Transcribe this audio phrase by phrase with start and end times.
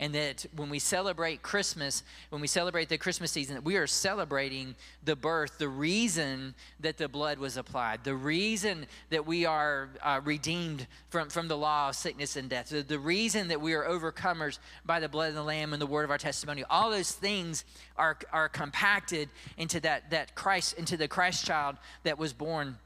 [0.00, 4.76] and that when we celebrate Christmas, when we celebrate the Christmas season, we are celebrating
[5.04, 10.20] the birth, the reason that the blood was applied, the reason that we are uh,
[10.22, 13.84] redeemed from, from the law of sickness and death, the, the reason that we are
[13.84, 16.62] overcomers by the blood of the Lamb and the word of our testimony.
[16.70, 17.64] All those things
[17.96, 22.78] are, are compacted into that, that Christ, into the Christ child that was born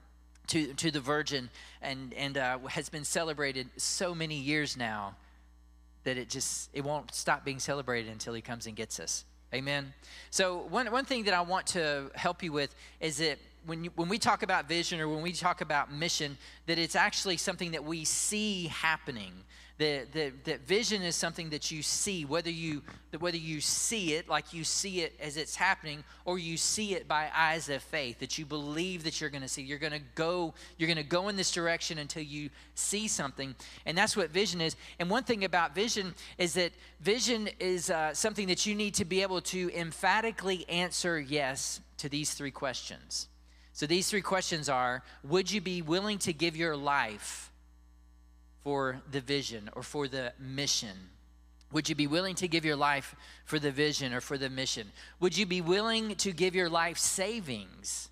[0.47, 1.51] to, to the virgin
[1.83, 5.15] and, and uh, has been celebrated so many years now
[6.05, 9.25] that it just it won't stop being celebrated until he comes and gets us.
[9.55, 9.93] Amen?
[10.31, 13.91] So one, one thing that i want to help you with is that when, you,
[13.97, 16.37] when we talk about vision or when we talk about mission
[16.67, 19.33] that it's actually something that we see happening
[20.13, 22.83] that, that, vision is something that you see, whether you,
[23.19, 27.09] whether you see it like you see it as it's happening, or you see it
[27.09, 29.63] by eyes of faith, that you believe that you're going to see.
[29.63, 33.55] You're going to go, you're going to go in this direction until you see something.
[33.87, 34.77] And that's what vision is.
[34.99, 39.05] And one thing about vision is that vision is uh, something that you need to
[39.05, 43.29] be able to emphatically answer yes to these three questions.
[43.73, 47.52] So these three questions are Would you be willing to give your life?
[48.63, 50.97] For the vision or for the mission?
[51.73, 54.93] Would you be willing to give your life for the vision or for the mission?
[55.21, 58.11] Would you be willing to give your life savings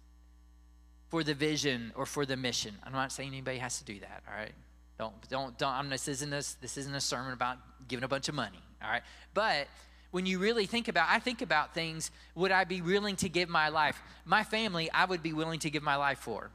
[1.08, 2.74] for the vision or for the mission?
[2.84, 4.52] I'm not saying anybody has to do that, all right?
[4.98, 5.72] Don't, don't, don't.
[5.72, 8.90] I'm, this, isn't a, this isn't a sermon about giving a bunch of money, all
[8.90, 9.02] right?
[9.34, 9.68] But
[10.10, 13.48] when you really think about i think about things would i be willing to give
[13.48, 16.50] my life my family i would be willing to give my life for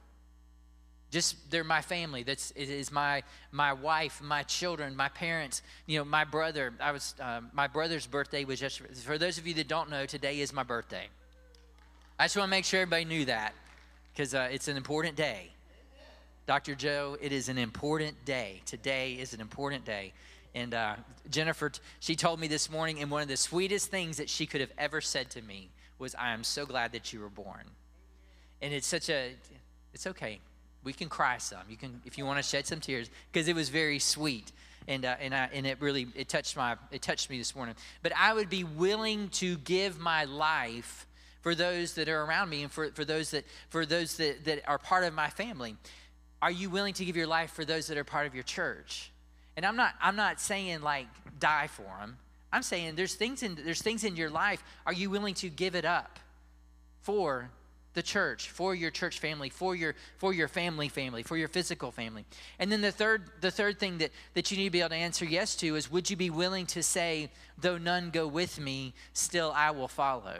[1.16, 2.24] just they're my family.
[2.24, 6.74] That's it is my my wife my children my parents you know my brother.
[6.82, 10.06] I was uh, my brother's birthday was just for those of you that don't know
[10.06, 11.08] today is my birthday.
[12.20, 13.54] I just want to make sure everybody knew that
[14.12, 15.52] because uh, it's an important day.
[16.48, 18.62] Dr joe it is an important day.
[18.66, 20.12] Today is an important day.
[20.54, 20.96] And uh,
[21.30, 21.72] jennifer
[22.02, 24.74] she told me this morning and one of the sweetest things that she could have
[24.78, 27.64] ever said to me was i am so glad that you were born.
[28.62, 29.32] And it's such a
[29.94, 30.42] it's okay
[30.86, 31.64] we can cry some.
[31.70, 34.52] You can, if you want to shed some tears, because it was very sweet,
[34.88, 37.76] and uh, and I, and it really it touched my it touched me this morning.
[38.04, 41.08] But I would be willing to give my life
[41.42, 44.62] for those that are around me, and for, for those that for those that, that
[44.68, 45.76] are part of my family.
[46.42, 49.12] Are you willing to give your life for those that are part of your church?
[49.58, 51.08] And I'm not I'm not saying like
[51.40, 52.18] die for them.
[52.54, 54.64] I'm saying there's things in there's things in your life.
[54.86, 56.20] Are you willing to give it up
[57.02, 57.50] for
[57.96, 61.92] the church for your church family for your for your family family for your physical
[61.92, 62.26] family.
[62.60, 64.96] And then the third the third thing that that you need to be able to
[64.96, 68.94] answer yes to is would you be willing to say though none go with me
[69.14, 70.40] still i will follow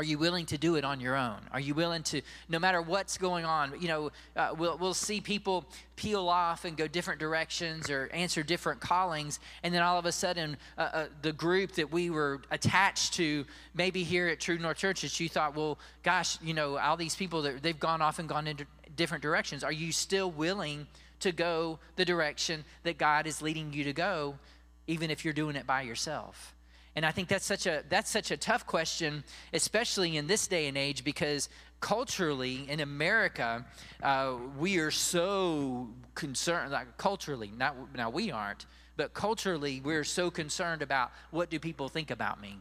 [0.00, 1.36] are you willing to do it on your own?
[1.52, 5.20] Are you willing to, no matter what's going on, you know, uh, we'll, we'll see
[5.20, 10.06] people peel off and go different directions or answer different callings, and then all of
[10.06, 13.44] a sudden, uh, uh, the group that we were attached to,
[13.74, 17.14] maybe here at True North Church, that you thought, well, gosh, you know, all these
[17.14, 18.56] people, that they've gone off and gone in
[18.96, 19.62] different directions.
[19.62, 20.86] Are you still willing
[21.18, 24.38] to go the direction that God is leading you to go,
[24.86, 26.54] even if you're doing it by yourself?
[26.96, 30.66] And I think that's such a that's such a tough question, especially in this day
[30.66, 33.64] and age, because culturally in America,
[34.02, 36.72] uh, we are so concerned.
[36.72, 41.88] Like culturally, not now we aren't, but culturally we're so concerned about what do people
[41.88, 42.58] think about me.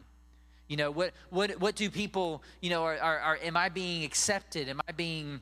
[0.67, 4.03] You know what what what do people you know are, are, are am I being
[4.03, 4.69] accepted?
[4.69, 5.41] Am I being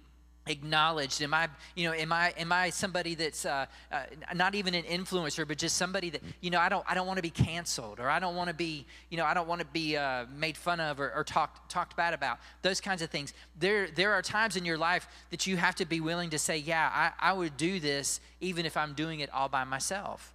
[0.50, 1.22] acknowledged?
[1.22, 4.04] Am i you know am i am i somebody that's uh, uh,
[4.36, 7.18] not even an influencer but just somebody that you know i don't i don't want
[7.18, 9.68] to be canceled or i don't want to be you know i don't want to
[9.68, 12.40] be uh, made fun of or, or, talked talked bad about?
[12.62, 13.34] Those kinds of things.
[13.60, 16.58] There there are times in your life that you have to be willing to say
[16.58, 20.34] yeah i, I would do this even if i'm doing it all by myself.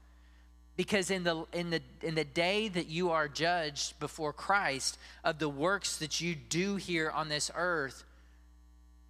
[0.74, 5.38] Because in the in the in the day that you are judged before christ of
[5.38, 8.04] the works that you do here on this earth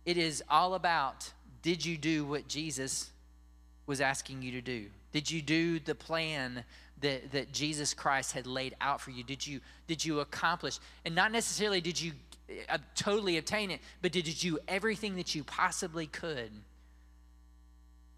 [0.05, 1.33] it is all about
[1.63, 3.11] did you do what Jesus
[3.87, 4.87] was asking you to do?
[5.13, 6.65] Did you do the plan
[7.01, 9.23] that, that Jesus Christ had laid out for you?
[9.23, 10.79] Did you, did you accomplish?
[11.05, 12.13] And not necessarily did you
[12.69, 16.51] uh, totally obtain it, but did you do everything that you possibly could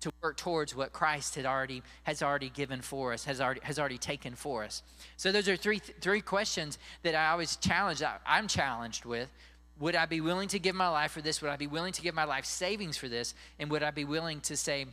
[0.00, 3.78] to work towards what Christ had already has already given for us, has already has
[3.78, 4.82] already taken for us.
[5.16, 8.02] So those are three three questions that I always challenge.
[8.26, 9.32] I'm challenged with
[9.80, 11.42] would I be willing to give my life for this?
[11.42, 13.34] Would I be willing to give my life savings for this?
[13.58, 14.86] And would I be willing to say,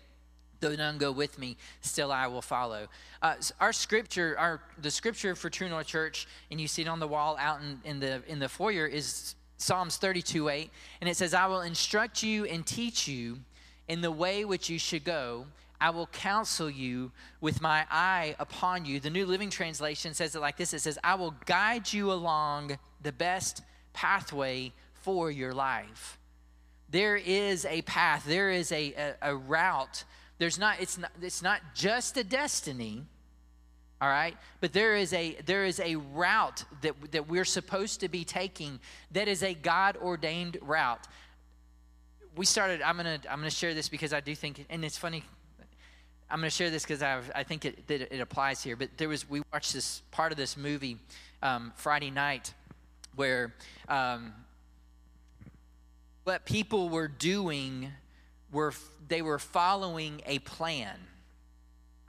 [0.59, 2.87] though none go with me, still I will follow.
[3.21, 6.99] Uh, our scripture, our the scripture for True North Church, and you see it on
[6.99, 10.69] the wall out in, in the in the foyer, is Psalms 32, 8.
[11.01, 13.39] And it says, I will instruct you and teach you
[13.87, 15.45] in the way which you should go.
[15.79, 17.11] I will counsel you
[17.41, 18.99] with my eye upon you.
[18.99, 22.77] The New Living Translation says it like this it says, I will guide you along
[23.01, 26.17] the best pathway for your life.
[26.89, 30.03] There is a path, there is a, a, a route.
[30.37, 33.05] There's not, it's not, it's not just a destiny,
[34.01, 38.09] all right but there is a there is a route that that we're supposed to
[38.09, 38.79] be taking
[39.11, 41.07] that is a god ordained route
[42.35, 45.23] we started i'm gonna i'm gonna share this because i do think and it's funny
[46.29, 49.41] i'm gonna share this because i think it it applies here but there was we
[49.53, 50.97] watched this part of this movie
[51.43, 52.53] um, friday night
[53.15, 53.53] where
[53.87, 54.33] um,
[56.23, 57.91] what people were doing
[58.51, 58.73] were
[59.07, 60.97] they were following a plan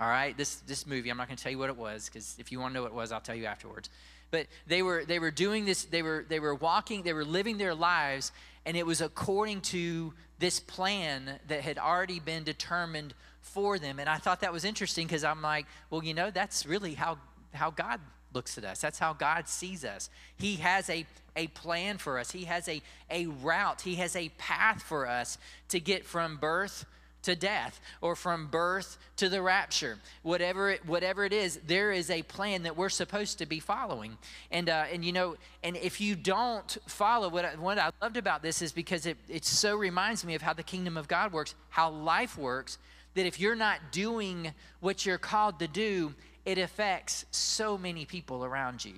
[0.02, 1.10] all right, this this movie.
[1.10, 2.82] I'm not going to tell you what it was because if you want to know
[2.82, 3.88] what it was, I'll tell you afterwards.
[4.32, 5.84] But they were they were doing this.
[5.84, 7.02] They were they were walking.
[7.02, 8.32] They were living their lives,
[8.66, 14.00] and it was according to this plan that had already been determined for them.
[14.00, 17.19] And I thought that was interesting because I'm like, well, you know, that's really how
[17.52, 18.00] how God
[18.34, 18.81] looks at us.
[18.81, 20.11] That's how God sees us.
[20.37, 21.06] He has a,
[21.37, 25.38] a plan for us, He has a, a route, He has a path for us
[25.69, 26.84] to get from birth
[27.23, 32.11] to death or from birth to the rapture whatever it, whatever it is there is
[32.11, 34.19] a plan that we're supposed to be following
[34.50, 38.17] and uh, and you know and if you don't follow what I, what I loved
[38.17, 41.32] about this is because it, it so reminds me of how the kingdom of God
[41.32, 42.78] works how life works
[43.14, 46.14] that if you're not doing what you're called to do
[46.44, 48.94] it affects so many people around you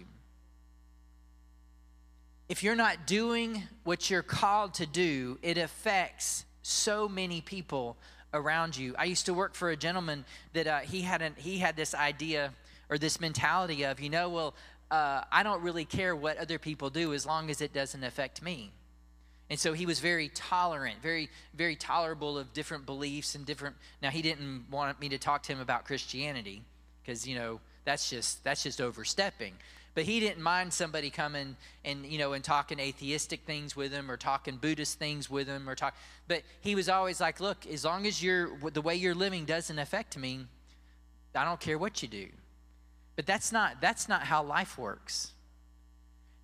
[2.48, 7.96] if you're not doing what you're called to do it affects so many people
[8.32, 8.94] around you.
[8.98, 11.94] I used to work for a gentleman that uh, he had an, he had this
[11.94, 12.52] idea
[12.90, 14.54] or this mentality of, you know, well,
[14.90, 18.42] uh, I don't really care what other people do as long as it doesn't affect
[18.42, 18.72] me.
[19.50, 23.76] And so he was very tolerant, very, very tolerable of different beliefs and different.
[24.02, 26.62] Now he didn't want me to talk to him about Christianity
[27.04, 29.54] because you know that's just that's just overstepping.
[29.94, 34.10] But he didn't mind somebody coming and you know and talking atheistic things with him
[34.10, 35.94] or talking buddhist things with him or talk
[36.26, 39.78] but he was always like look as long as you're the way you're living doesn't
[39.78, 40.46] affect me
[41.34, 42.26] i don't care what you do.
[43.16, 45.32] But that's not that's not how life works.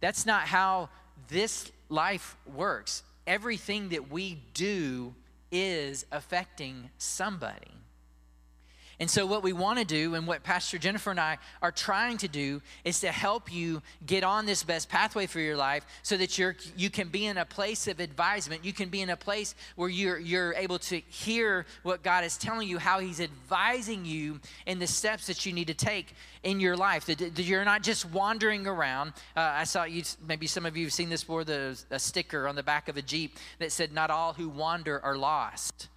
[0.01, 0.89] That's not how
[1.29, 3.03] this life works.
[3.27, 5.15] Everything that we do
[5.53, 7.73] is affecting somebody
[9.01, 12.19] and so, what we want to do, and what Pastor Jennifer and I are trying
[12.19, 16.19] to do, is to help you get on this best pathway for your life so
[16.19, 18.63] that you're, you can be in a place of advisement.
[18.63, 22.37] You can be in a place where you're, you're able to hear what God is
[22.37, 26.61] telling you, how He's advising you in the steps that you need to take in
[26.61, 27.07] your life.
[27.07, 29.15] That, that you're not just wandering around.
[29.35, 32.47] Uh, I saw you, maybe some of you have seen this before, the, a sticker
[32.47, 35.89] on the back of a Jeep that said, Not all who wander are lost.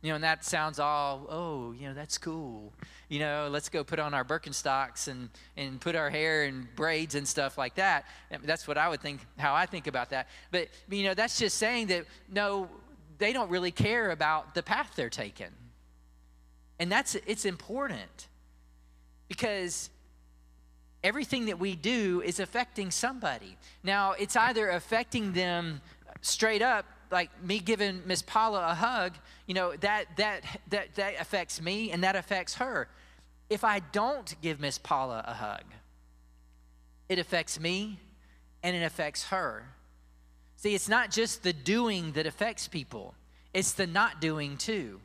[0.00, 2.72] You know, and that sounds all, oh, you know, that's cool.
[3.08, 7.16] You know, let's go put on our Birkenstocks and, and put our hair in braids
[7.16, 8.04] and stuff like that.
[8.44, 10.28] That's what I would think, how I think about that.
[10.52, 12.68] But, you know, that's just saying that, no,
[13.18, 15.50] they don't really care about the path they're taking.
[16.78, 18.28] And that's, it's important
[19.26, 19.90] because
[21.02, 23.56] everything that we do is affecting somebody.
[23.82, 25.80] Now, it's either affecting them
[26.20, 29.14] straight up like me giving Miss Paula a hug,
[29.46, 32.88] you know, that that that that affects me and that affects her.
[33.50, 35.64] If I don't give Miss Paula a hug,
[37.08, 37.98] it affects me
[38.62, 39.64] and it affects her.
[40.56, 43.14] See, it's not just the doing that affects people,
[43.54, 45.00] it's the not doing too.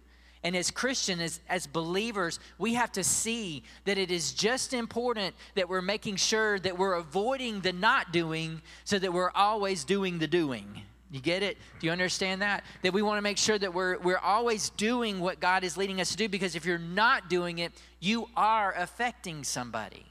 [0.46, 5.36] And as Christians, as, as believers, we have to see that it is just important
[5.56, 10.20] that we're making sure that we're avoiding the not doing so that we're always doing
[10.20, 10.82] the doing.
[11.13, 11.60] You get it?
[11.79, 12.63] Do you understand that?
[12.82, 16.01] That we want to make sure that we're, we're always doing what God is leading
[16.01, 20.08] us to do because if you're not doing it, you are affecting somebody.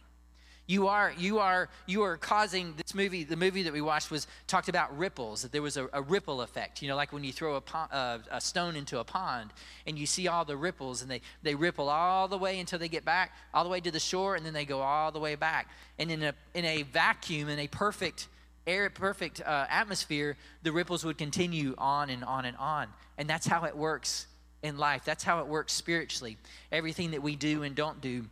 [0.68, 3.24] You are, you are, you are causing this movie.
[3.24, 5.42] The movie that we watched was talked about ripples.
[5.42, 6.80] That there was a, a ripple effect.
[6.80, 9.50] You know, like when you throw a, pond, uh, a stone into a pond,
[9.88, 12.88] and you see all the ripples, and they they ripple all the way until they
[12.88, 15.34] get back all the way to the shore, and then they go all the way
[15.34, 15.68] back.
[15.98, 18.28] And in a in a vacuum, in a perfect
[18.66, 22.88] air perfect uh, atmosphere the ripples would continue on and on and on.
[23.18, 24.26] And that's how it works
[24.62, 25.04] in life.
[25.04, 26.38] That's how it works spiritually.
[26.70, 28.24] Everything that we do and don't do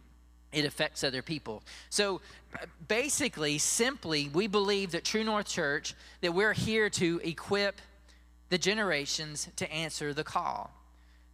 [0.52, 1.62] it affects other people.
[1.90, 2.20] So
[2.54, 7.80] uh, basically simply we believe that true north church that we're here to equip
[8.49, 10.72] the generations to answer the call.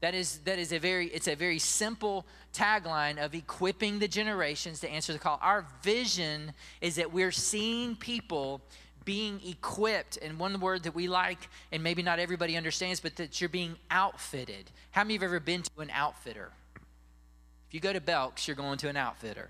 [0.01, 4.81] That is, that is a very, it's a very simple tagline of equipping the generations
[4.81, 5.39] to answer the call.
[5.41, 8.61] Our vision is that we're seeing people
[9.07, 13.41] being equipped, and one word that we like, and maybe not everybody understands, but that
[13.41, 14.71] you're being outfitted.
[14.91, 16.51] How many of you have ever been to an outfitter?
[17.69, 19.49] If you go to Belk's, you're going to an outfitter.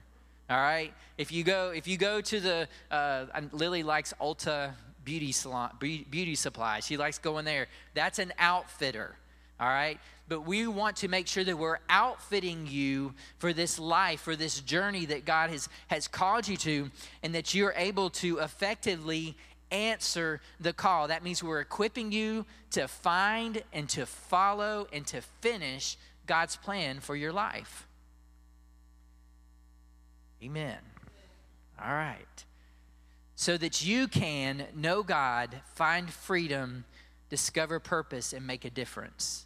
[0.48, 0.94] All right.
[1.18, 4.72] If you go, if you go to the uh, Lily likes Ulta
[5.04, 6.80] beauty salon, beauty supply.
[6.80, 7.66] She likes going there.
[7.94, 9.16] That's an outfitter.
[9.58, 9.98] All right.
[10.28, 14.60] But we want to make sure that we're outfitting you for this life, for this
[14.60, 16.90] journey that God has, has called you to,
[17.22, 19.36] and that you're able to effectively
[19.70, 21.08] answer the call.
[21.08, 25.96] That means we're equipping you to find and to follow and to finish
[26.26, 27.86] God's plan for your life.
[30.42, 30.78] Amen.
[31.82, 32.44] All right.
[33.36, 36.84] So that you can know God, find freedom,
[37.28, 39.45] discover purpose, and make a difference.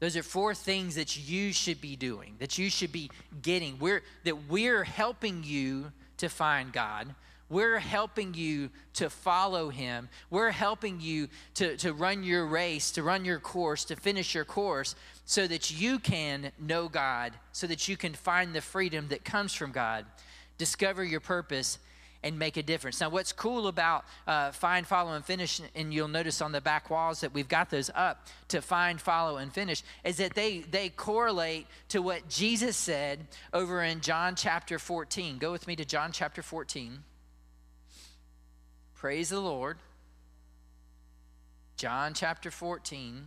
[0.00, 3.10] Those are four things that you should be doing, that you should be
[3.42, 3.78] getting.
[3.78, 7.14] We're, that we're helping you to find God.
[7.50, 10.08] We're helping you to follow Him.
[10.30, 14.44] We're helping you to, to run your race, to run your course, to finish your
[14.44, 19.24] course, so that you can know God, so that you can find the freedom that
[19.24, 20.04] comes from God,
[20.58, 21.78] discover your purpose,
[22.22, 23.00] and make a difference.
[23.00, 26.90] Now, what's cool about uh, find, follow, and finish, and you'll notice on the back
[26.90, 30.88] walls that we've got those up to find, follow, and finish, is that they, they
[30.88, 35.38] correlate to what Jesus said over in John chapter 14.
[35.38, 37.04] Go with me to John chapter 14.
[38.94, 39.78] Praise the Lord.
[41.76, 43.26] John chapter 14.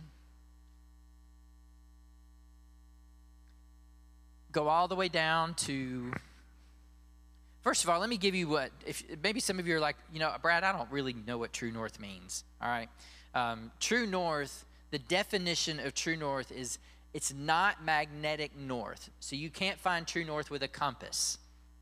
[4.52, 6.12] Go all the way down to
[7.62, 9.96] First of all, let me give you what, if maybe some of you are like,
[10.12, 12.42] you know, Brad, I don't really know what true north means.
[12.60, 12.88] All right.
[13.34, 16.78] Um, true north, the definition of true north is
[17.14, 19.10] it's not magnetic north.
[19.20, 21.38] So you can't find true north with a compass.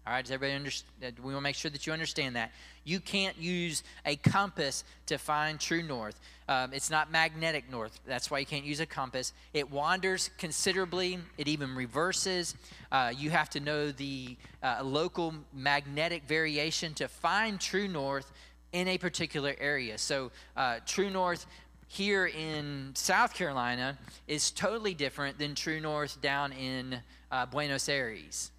[0.06, 1.18] All right, does everybody understand?
[1.18, 2.52] We want to make sure that you understand that.
[2.84, 6.18] You can't use a compass to find true north.
[6.48, 8.00] Um, it's not magnetic north.
[8.06, 9.34] That's why you can't use a compass.
[9.52, 12.54] It wanders considerably, it even reverses.
[12.90, 18.32] Uh, you have to know the uh, local magnetic variation to find true north
[18.72, 19.98] in a particular area.
[19.98, 21.46] So, uh, true north
[21.88, 28.50] here in South Carolina is totally different than true north down in uh, Buenos Aires.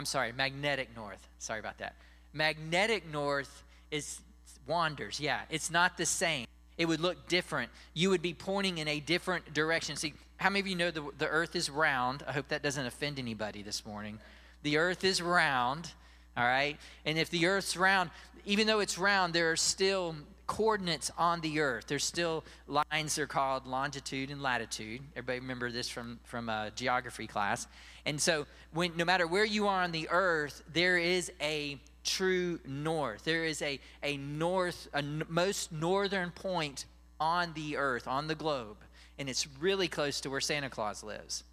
[0.00, 1.28] I'm sorry, magnetic north.
[1.40, 1.94] Sorry about that.
[2.32, 4.22] Magnetic north is
[4.66, 5.20] wanders.
[5.20, 6.46] Yeah, it's not the same.
[6.78, 7.70] It would look different.
[7.92, 9.96] You would be pointing in a different direction.
[9.96, 12.24] See, how many of you know the, the earth is round?
[12.26, 14.18] I hope that doesn't offend anybody this morning.
[14.62, 15.92] The earth is round,
[16.34, 16.78] all right?
[17.04, 18.08] And if the earth's round,
[18.46, 20.16] even though it's round, there are still
[20.50, 21.86] coordinates on the earth.
[21.86, 25.00] There's still lines that are called longitude and latitude.
[25.14, 27.68] Everybody remember this from, from a geography class.
[28.04, 32.58] And so, when, no matter where you are on the earth, there is a true
[32.66, 33.22] north.
[33.22, 36.84] There is a, a north, a n- most northern point
[37.20, 38.78] on the earth, on the globe.
[39.20, 41.44] And it's really close to where Santa Claus lives.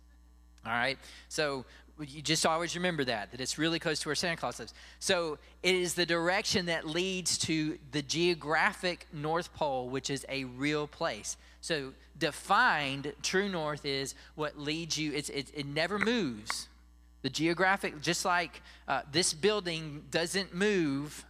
[0.66, 0.98] All right?
[1.30, 1.66] So
[2.00, 4.74] you just always remember that, that it's really close to where Santa Claus lives.
[5.00, 10.44] So it is the direction that leads to the geographic North Pole, which is a
[10.44, 11.38] real place.
[11.62, 16.68] So defined, true north is what leads you, it's, it, it never moves.
[17.24, 21.26] The geographic, just like uh, this building doesn't move,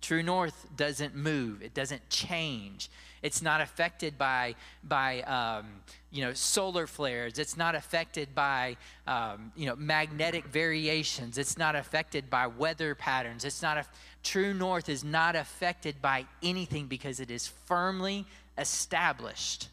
[0.00, 2.90] true north doesn't move, it doesn't change.
[3.24, 4.54] It's not affected by,
[4.86, 5.66] by um,
[6.12, 7.38] you know, solar flares.
[7.38, 8.76] It's not affected by,
[9.06, 11.38] um, you know, magnetic variations.
[11.38, 13.46] It's not affected by weather patterns.
[13.46, 13.86] It's not a,
[14.22, 18.26] true north is not affected by anything because it is firmly
[18.58, 19.70] established.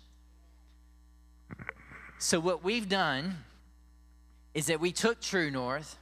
[2.20, 3.36] So what we've done
[4.53, 5.98] is that we took true north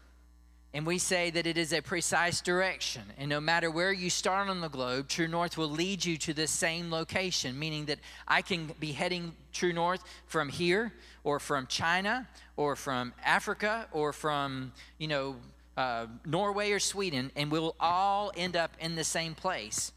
[0.73, 3.01] and we say that it is a precise direction.
[3.17, 6.33] And no matter where you start on the globe, True North will lead you to
[6.33, 11.65] the same location, meaning that I can be heading True North from here, or from
[11.65, 15.38] China, or from Africa, or from, you know,
[15.75, 19.91] uh, Norway or Sweden, and we'll all end up in the same place.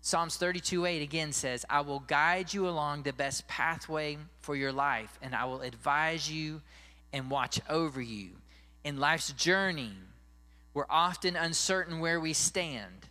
[0.00, 4.72] Psalms 32 8 again says, I will guide you along the best pathway for your
[4.72, 6.62] life, and I will advise you
[7.12, 8.30] and watch over you
[8.84, 9.92] in life's journey,
[10.74, 13.06] we're often uncertain where we stand,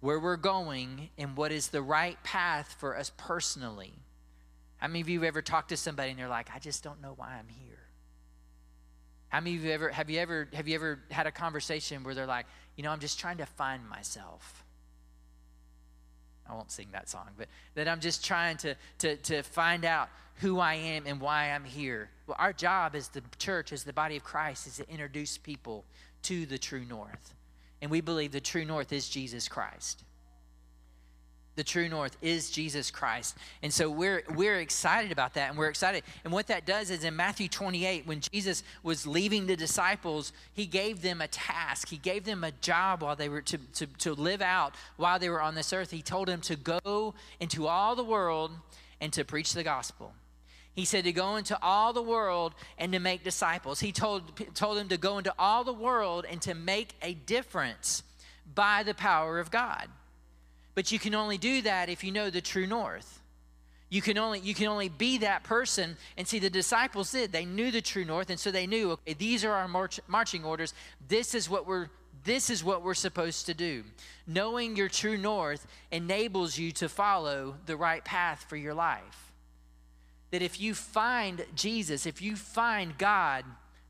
[0.00, 3.92] where we're going, and what is the right path for us personally.
[4.78, 7.02] How many of you have ever talked to somebody and they're like, I just don't
[7.02, 7.78] know why I'm here?
[9.28, 12.14] How many of you ever have you ever have you ever had a conversation where
[12.14, 14.64] they're like, you know, I'm just trying to find myself?
[16.48, 20.08] I won't sing that song, but that I'm just trying to to to find out
[20.36, 22.10] who I am and why I'm here.
[22.26, 25.84] Well, our job as the church, as the body of Christ, is to introduce people
[26.22, 27.34] to the true north.
[27.82, 30.04] And we believe the true north is Jesus Christ.
[31.58, 33.36] The true north is Jesus Christ.
[33.64, 36.04] And so we're we're excited about that and we're excited.
[36.22, 40.66] And what that does is in Matthew 28 when Jesus was leaving the disciples, he
[40.66, 41.88] gave them a task.
[41.88, 45.28] He gave them a job while they were to to to live out while they
[45.28, 45.90] were on this earth.
[45.90, 48.52] He told them to go into all the world
[49.00, 50.12] and to preach the gospel.
[50.74, 53.80] He said to go into all the world and to make disciples.
[53.80, 58.04] He told told them to go into all the world and to make a difference
[58.54, 59.88] by the power of God.
[60.78, 63.20] But you can only do that if you know the true north.
[63.90, 67.32] You can only you can only be that person and see the disciples did.
[67.32, 70.44] They knew the true north and so they knew okay these are our march, marching
[70.44, 70.74] orders.
[71.08, 71.88] This is what we're
[72.22, 73.82] this is what we're supposed to do.
[74.24, 79.32] Knowing your true north enables you to follow the right path for your life.
[80.30, 83.44] That if you find Jesus, if you find God,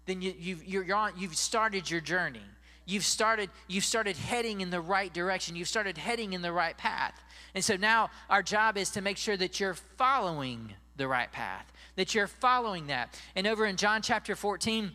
[0.06, 2.46] then you, you've, you're on, you've started your journey
[2.88, 6.76] you've started you've started heading in the right direction you've started heading in the right
[6.76, 7.22] path
[7.54, 11.70] and so now our job is to make sure that you're following the right path
[11.96, 14.90] that you're following that and over in john chapter 14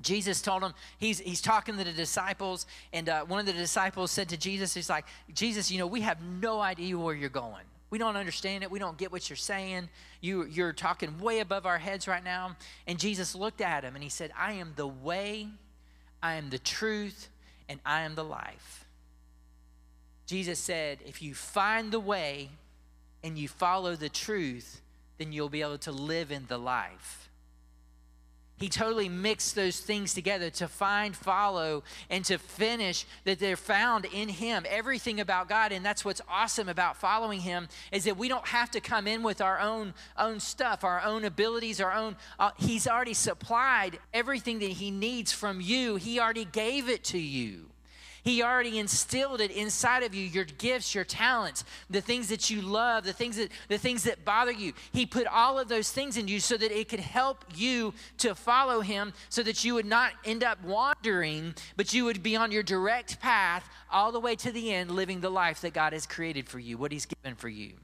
[0.00, 4.10] Jesus told him, he's, he's talking to the disciples, and uh, one of the disciples
[4.10, 7.64] said to Jesus, He's like, Jesus, you know, we have no idea where you're going.
[7.90, 8.70] We don't understand it.
[8.70, 9.88] We don't get what you're saying.
[10.20, 12.56] You, you're talking way above our heads right now.
[12.86, 15.48] And Jesus looked at him and he said, I am the way,
[16.22, 17.28] I am the truth,
[17.68, 18.84] and I am the life.
[20.26, 22.50] Jesus said, if you find the way
[23.22, 24.80] and you follow the truth,
[25.18, 27.23] then you'll be able to live in the life.
[28.56, 34.04] He totally mixed those things together to find, follow, and to finish that they're found
[34.04, 34.64] in Him.
[34.68, 38.70] Everything about God, and that's what's awesome about following Him, is that we don't have
[38.70, 42.16] to come in with our own own stuff, our own abilities, our own.
[42.38, 45.96] Uh, he's already supplied everything that He needs from you.
[45.96, 47.73] He already gave it to you.
[48.24, 52.62] He already instilled it inside of you, your gifts, your talents, the things that you
[52.62, 54.72] love, the things that the things that bother you.
[54.92, 58.34] He put all of those things in you so that it could help you to
[58.34, 62.50] follow him so that you would not end up wandering, but you would be on
[62.50, 66.06] your direct path all the way to the end living the life that God has
[66.06, 67.74] created for you, what he's given for you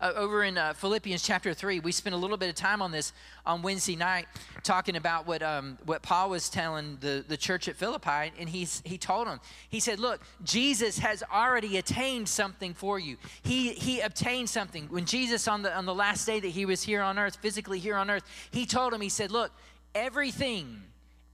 [0.00, 1.80] uh, over in uh, Philippians chapter 3.
[1.80, 3.12] We spent a little bit of time on this
[3.44, 4.26] on Wednesday night
[4.62, 8.32] talking about what, um, what Paul was telling the, the church at Philippi.
[8.38, 13.16] And he's, he told them, he said, Look, Jesus has already attained something for you.
[13.42, 14.86] He, he obtained something.
[14.88, 17.78] When Jesus, on the, on the last day that he was here on earth, physically
[17.78, 19.52] here on earth, he told him, He said, Look,
[19.94, 20.82] everything,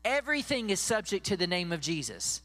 [0.05, 2.43] everything is subject to the name of Jesus.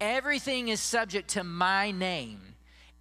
[0.00, 2.40] Everything is subject to my name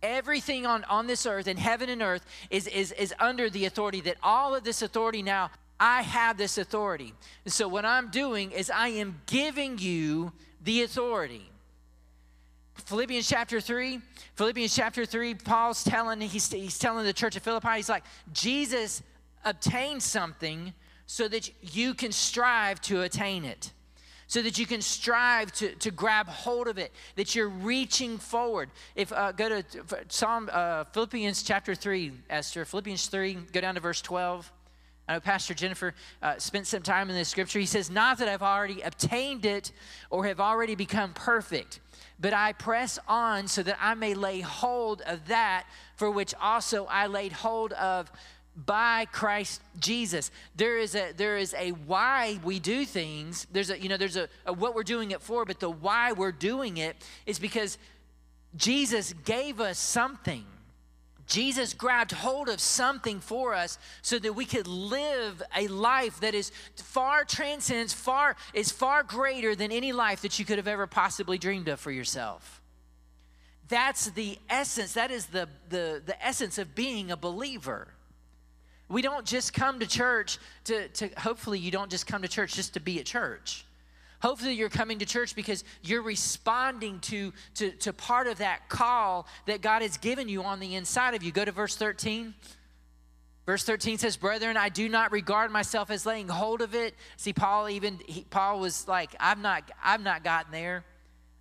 [0.02, 4.02] everything on, on this earth and heaven and earth is, is, is under the authority
[4.02, 7.14] that all of this authority now i have this authority.
[7.46, 10.32] And so what i'm doing is i am giving you
[10.62, 11.50] the authority.
[12.76, 14.00] Philippians chapter 3
[14.36, 19.04] philippians chapter 3 paul's telling he's, he's telling the church of philippi he's like jesus
[19.44, 20.74] obtained something
[21.06, 23.74] so that you can strive to attain it
[24.30, 28.70] so that you can strive to, to grab hold of it, that you're reaching forward.
[28.96, 29.63] If uh, go to
[30.08, 34.52] Psalm uh, Philippians chapter 3, Esther, Philippians 3, go down to verse 12.
[35.08, 37.58] I know Pastor Jennifer uh, spent some time in this scripture.
[37.58, 39.72] He says, Not that I've already obtained it
[40.12, 41.80] or have already become perfect,
[42.20, 45.65] but I press on so that I may lay hold of that
[45.96, 48.12] for which also I laid hold of
[48.65, 50.32] by Christ Jesus.
[50.56, 53.48] There is a there is a why we do things.
[53.52, 56.12] There's a you know there's a, a, what we're doing it for, but the why
[56.12, 56.95] we're doing it
[57.26, 57.78] is because
[58.56, 60.45] Jesus gave us something.
[61.28, 66.34] Jesus grabbed hold of something for us so that we could live a life that
[66.34, 70.88] is far transcends, far is far greater than any life that you could have ever
[70.88, 72.63] possibly dreamed of for yourself.
[73.67, 77.89] That's the essence, that is the, the, the essence of being a believer.
[78.89, 82.56] We don't just come to church to, to, hopefully, you don't just come to church
[82.56, 83.65] just to be at church.
[84.21, 89.28] Hopefully, you're coming to church because you're responding to, to, to part of that call
[89.45, 91.32] that God has given you on the inside of you.
[91.32, 92.34] Go to verse 13.
[93.45, 96.95] Verse 13 says, Brethren, I do not regard myself as laying hold of it.
[97.17, 100.84] See, Paul even, he, Paul was like, I've not, I've not gotten there.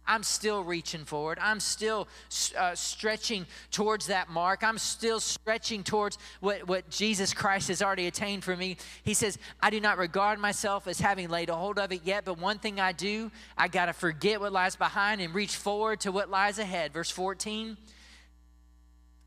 [0.08, 1.38] I'm still reaching forward.
[1.40, 2.08] I'm still
[2.56, 4.64] uh, stretching towards that mark.
[4.64, 8.78] I'm still stretching towards what, what Jesus Christ has already attained for me.
[9.04, 12.24] He says, I do not regard myself as having laid a hold of it yet,
[12.24, 16.00] but one thing I do, I got to forget what lies behind and reach forward
[16.00, 16.92] to what lies ahead.
[16.94, 17.76] Verse 14.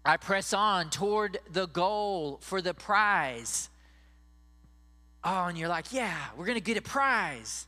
[0.04, 3.70] I press on toward the goal for the prize.
[5.24, 7.68] Oh, and you're like, yeah, we're going to get a prize.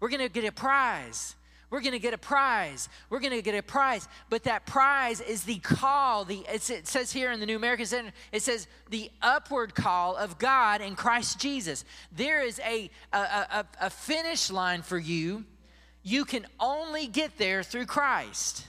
[0.00, 1.34] We're going to get a prize.
[1.70, 2.88] We're going to get a prize.
[3.10, 4.08] We're going to get a prize.
[4.30, 6.24] But that prize is the call.
[6.24, 10.38] The, it says here in the New American Standard, it says the upward call of
[10.38, 11.84] God in Christ Jesus.
[12.10, 15.44] There is a, a, a, a finish line for you.
[16.02, 18.64] You can only get there through Christ.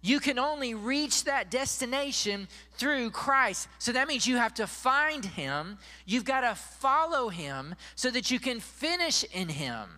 [0.00, 3.68] You can only reach that destination through Christ.
[3.78, 5.78] So that means you have to find Him.
[6.06, 9.88] You've got to follow Him so that you can finish in Him.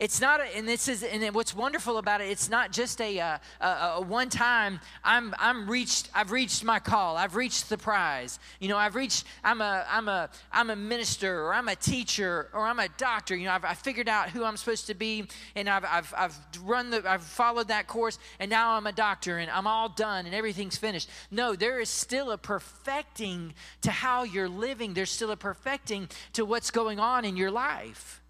[0.00, 3.20] It's not, a, and this is, and what's wonderful about it, it's not just a,
[3.20, 4.80] uh, a, a, one time.
[5.04, 6.10] I'm, I'm reached.
[6.12, 7.16] I've reached my call.
[7.16, 8.40] I've reached the prize.
[8.58, 9.24] You know, I've reached.
[9.44, 13.36] I'm a, I'm a, I'm a minister, or I'm a teacher, or I'm a doctor.
[13.36, 16.36] You know, I've, I figured out who I'm supposed to be, and I've, I've, I've
[16.64, 20.26] run the, I've followed that course, and now I'm a doctor, and I'm all done,
[20.26, 21.08] and everything's finished.
[21.30, 24.94] No, there is still a perfecting to how you're living.
[24.94, 28.22] There's still a perfecting to what's going on in your life.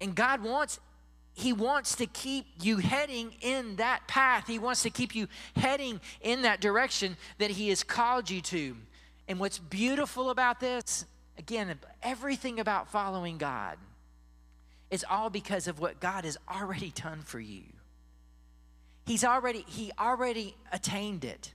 [0.00, 0.80] And God wants
[1.32, 4.46] he wants to keep you heading in that path.
[4.46, 8.76] He wants to keep you heading in that direction that he has called you to.
[9.28, 11.06] And what's beautiful about this,
[11.38, 13.78] again, everything about following God
[14.90, 17.62] is all because of what God has already done for you.
[19.06, 21.54] He's already he already attained it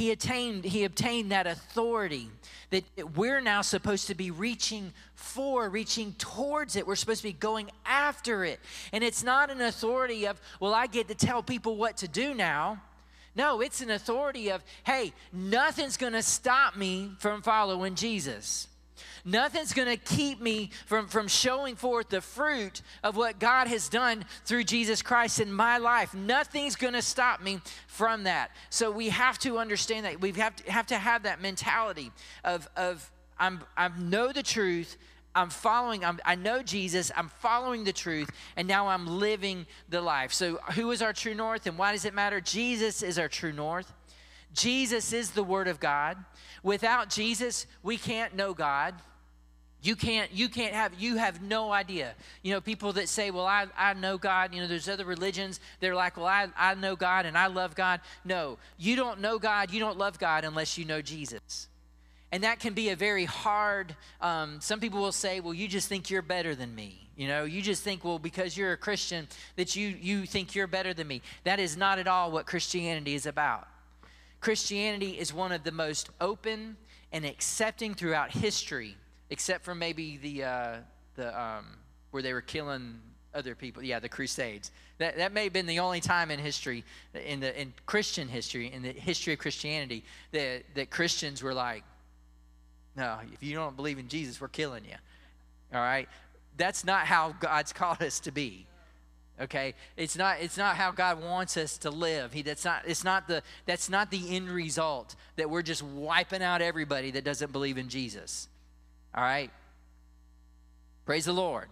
[0.00, 2.30] he attained he obtained that authority
[2.70, 2.84] that
[3.18, 6.86] we're now supposed to be reaching for reaching towards it.
[6.86, 8.60] We're supposed to be going after it.
[8.94, 12.32] And it's not an authority of well i get to tell people what to do
[12.32, 12.80] now.
[13.36, 18.68] No it's an authority of hey nothing's going to stop me from following jesus
[19.24, 23.88] Nothing's going to keep me from, from showing forth the fruit of what God has
[23.88, 26.14] done through Jesus Christ in my life.
[26.14, 28.50] Nothing's going to stop me from that.
[28.70, 30.20] So we have to understand that.
[30.20, 32.10] We have to have, to have that mentality
[32.44, 34.96] of, of I'm, I know the truth.
[35.34, 40.00] I'm following, I'm, i know Jesus, I'm following the truth, and now I'm living the
[40.00, 40.32] life.
[40.32, 42.40] So, who is our true north and why does it matter?
[42.40, 43.92] Jesus is our true north.
[44.52, 46.16] Jesus is the Word of God.
[46.62, 48.94] Without Jesus, we can't know God.
[49.82, 52.14] You can't, you can't have, you have no idea.
[52.42, 55.58] You know, people that say, well, I, I know God, you know, there's other religions,
[55.80, 58.00] they're like, well, I, I know God and I love God.
[58.24, 61.68] No, you don't know God, you don't love God unless you know Jesus.
[62.30, 65.88] And that can be a very hard, um, some people will say, well, you just
[65.88, 67.08] think you're better than me.
[67.16, 70.66] You know, you just think, well, because you're a Christian, that you, you think you're
[70.66, 71.22] better than me.
[71.44, 73.66] That is not at all what Christianity is about.
[74.40, 76.76] Christianity is one of the most open
[77.12, 78.96] and accepting throughout history
[79.30, 80.76] except for maybe the uh,
[81.14, 81.66] the um,
[82.10, 83.00] where they were killing
[83.34, 83.82] other people.
[83.82, 84.72] Yeah, the Crusades.
[84.98, 88.72] That that may have been the only time in history, in the in Christian history,
[88.72, 91.84] in the history of Christianity, that that Christians were like,
[92.96, 94.96] no, if you don't believe in Jesus, we're killing you.
[95.72, 96.08] All right,
[96.56, 98.66] that's not how God's called us to be
[99.40, 103.04] okay it's not it's not how god wants us to live he that's not it's
[103.04, 107.52] not the that's not the end result that we're just wiping out everybody that doesn't
[107.52, 108.48] believe in jesus
[109.14, 109.50] all right?
[111.04, 111.68] Praise the Lord.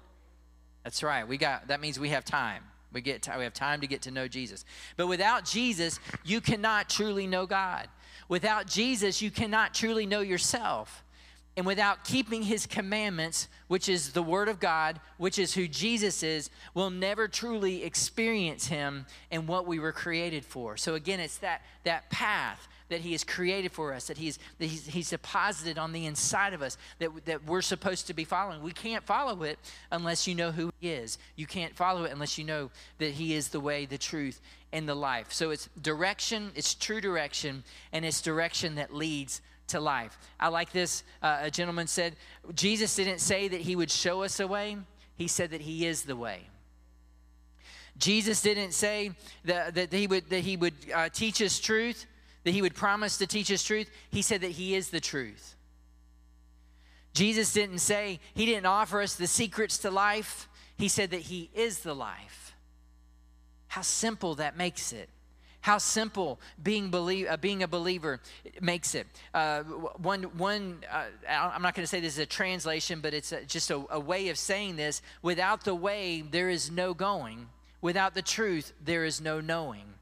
[0.84, 1.26] That's right.
[1.26, 2.64] We got that means we have time.
[2.92, 4.64] We get time, we have time to get to know Jesus.
[4.96, 7.88] But without Jesus, you cannot truly know God.
[8.28, 11.04] Without Jesus, you cannot truly know yourself.
[11.58, 16.22] And without keeping his commandments, which is the word of God, which is who Jesus
[16.22, 20.76] is, we'll never truly experience him and what we were created for.
[20.76, 24.66] So again, it's that that path that He has created for us, that He's, that
[24.66, 28.62] he's, he's deposited on the inside of us, that, that we're supposed to be following.
[28.62, 29.58] We can't follow it
[29.90, 31.18] unless you know who He is.
[31.34, 34.40] You can't follow it unless you know that He is the way, the truth,
[34.72, 35.32] and the life.
[35.32, 40.18] So it's direction, it's true direction, and it's direction that leads to life.
[40.38, 41.04] I like this.
[41.22, 42.16] Uh, a gentleman said,
[42.54, 44.76] Jesus didn't say that He would show us a way,
[45.16, 46.40] He said that He is the way.
[47.98, 49.10] Jesus didn't say
[49.44, 52.06] that, that he would, that he would uh, teach us truth
[52.48, 55.54] that he would promise to teach us truth, he said that he is the truth.
[57.12, 60.48] Jesus didn't say, he didn't offer us the secrets to life.
[60.78, 62.54] He said that he is the life.
[63.66, 65.10] How simple that makes it.
[65.60, 68.20] How simple being, believe, uh, being a believer
[68.60, 69.06] makes it.
[69.34, 73.32] Uh, one, one uh, I'm not going to say this is a translation, but it's
[73.32, 75.02] a, just a, a way of saying this.
[75.20, 77.48] Without the way, there is no going.
[77.80, 79.94] Without the truth, there is no knowing.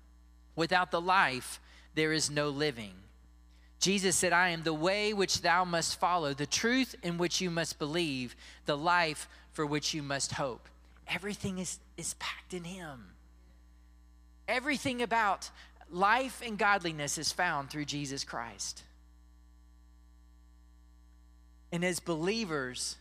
[0.54, 1.60] Without the life,
[1.94, 2.92] there is no living.
[3.78, 7.50] Jesus said, I am the way which thou must follow, the truth in which you
[7.50, 10.68] must believe, the life for which you must hope.
[11.08, 13.15] Everything is, is packed in Him.
[14.48, 15.50] Everything about
[15.90, 18.82] life and godliness is found through Jesus Christ.
[21.72, 22.96] And as believers,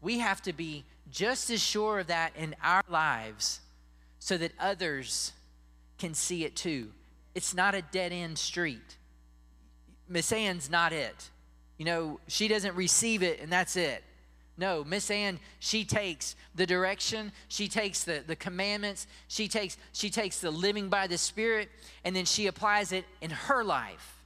[0.00, 3.60] we have to be just as sure of that in our lives
[4.18, 5.32] so that others
[5.98, 6.90] can see it too.
[7.34, 8.96] It's not a dead end street.
[10.08, 11.30] Miss Ann's not it.
[11.78, 14.02] You know, she doesn't receive it and that's it.
[14.58, 20.08] No, Miss Ann, she takes the direction, she takes the, the commandments, she takes, she
[20.08, 21.68] takes the living by the Spirit,
[22.04, 24.22] and then she applies it in her life.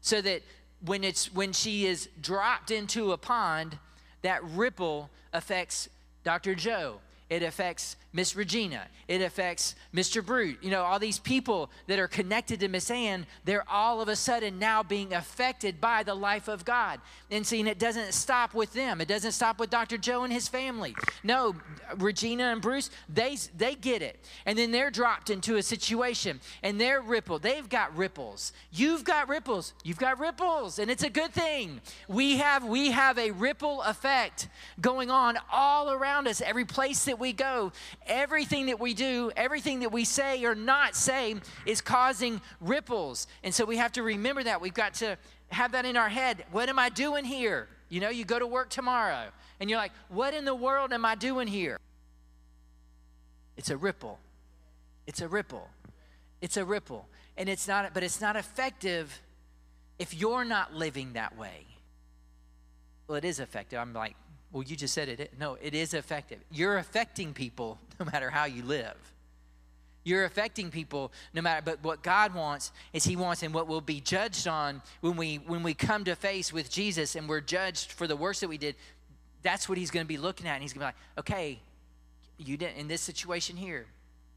[0.00, 0.42] So that
[0.84, 3.78] when it's when she is dropped into a pond,
[4.22, 5.88] that ripple affects
[6.24, 6.54] Dr.
[6.54, 7.00] Joe.
[7.30, 8.88] It affects Miss Regina.
[9.06, 10.24] It affects Mr.
[10.24, 10.56] Bruce.
[10.60, 14.16] You know, all these people that are connected to Miss Ann, they're all of a
[14.16, 17.00] sudden now being affected by the life of God.
[17.30, 19.00] And seeing it doesn't stop with them.
[19.00, 19.96] It doesn't stop with Dr.
[19.96, 20.96] Joe and his family.
[21.22, 21.54] No,
[21.98, 24.24] Regina and Bruce, they they get it.
[24.44, 27.42] And then they're dropped into a situation and they're rippled.
[27.42, 28.52] They've got ripples.
[28.72, 29.72] You've got ripples.
[29.84, 30.80] You've got ripples.
[30.80, 31.80] And it's a good thing.
[32.08, 34.48] We have we have a ripple effect
[34.80, 37.72] going on all around us, every place that we go
[38.06, 43.26] everything that we do, everything that we say or not say is causing ripples.
[43.44, 44.60] And so we have to remember that.
[44.60, 45.16] We've got to
[45.50, 46.44] have that in our head.
[46.50, 47.68] What am I doing here?
[47.88, 49.26] You know, you go to work tomorrow
[49.60, 51.78] and you're like, what in the world am I doing here?
[53.56, 54.18] It's a ripple.
[55.06, 55.68] It's a ripple.
[56.40, 57.06] It's a ripple.
[57.36, 59.20] And it's not, but it's not effective
[59.98, 61.66] if you're not living that way.
[63.06, 63.78] Well, it is effective.
[63.78, 64.16] I'm like,
[64.52, 65.32] well, you just said it.
[65.38, 66.38] No, it is effective.
[66.50, 68.96] You're affecting people no matter how you live.
[70.02, 73.82] You're affecting people no matter but what God wants is he wants and what we'll
[73.82, 77.92] be judged on when we when we come to face with Jesus and we're judged
[77.92, 78.76] for the works that we did,
[79.42, 81.60] that's what he's going to be looking at and he's going to be like, "Okay,
[82.38, 83.86] you didn't in this situation here,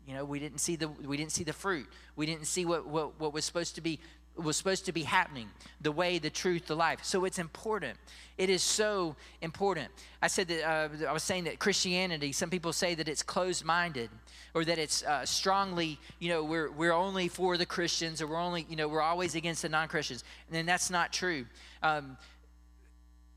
[0.05, 1.87] you know, we didn't see the we didn't see the fruit.
[2.15, 3.99] We didn't see what what, what was supposed to be
[4.35, 5.49] was supposed to be happening
[5.81, 7.03] the way the truth the life.
[7.03, 7.97] So it's important.
[8.37, 9.89] It is so important.
[10.21, 14.09] I said that uh, i was saying that christianity some people say that it's closed-minded
[14.55, 18.41] or that it's uh, strongly you know we're, we're only for the christians or we're
[18.41, 20.23] only you know we're always against the non-christians.
[20.47, 21.45] And then that's not true.
[21.83, 22.17] Um,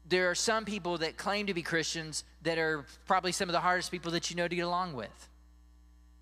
[0.09, 3.61] there are some people that claim to be christians that are probably some of the
[3.61, 5.29] hardest people that you know to get along with.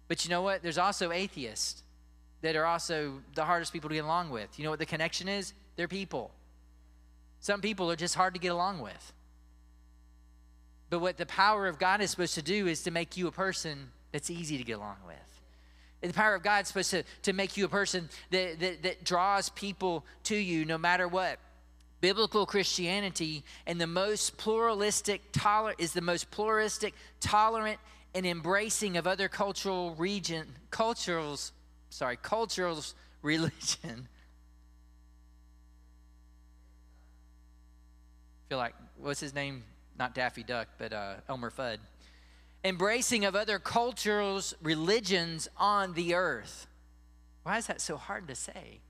[0.08, 0.62] But you know what?
[0.62, 1.83] There's also atheists
[2.44, 4.58] that are also the hardest people to get along with.
[4.58, 5.54] You know what the connection is?
[5.76, 6.30] They're people.
[7.40, 9.12] Some people are just hard to get along with.
[10.90, 13.32] But what the power of God is supposed to do is to make you a
[13.32, 15.16] person that's easy to get along with.
[16.02, 18.82] And the power of God is supposed to, to make you a person that, that,
[18.82, 21.38] that draws people to you no matter what.
[22.02, 27.78] Biblical Christianity and the most pluralistic tolerant is the most pluralistic, tolerant,
[28.14, 31.52] and embracing of other cultural region cultures
[31.94, 32.82] sorry, cultural
[33.22, 34.08] religion.
[38.48, 39.62] Feel like, what's his name?
[39.96, 41.78] Not Daffy Duck, but uh, Elmer Fudd.
[42.64, 46.66] Embracing of other cultures, religions on the earth.
[47.44, 48.80] Why is that so hard to say?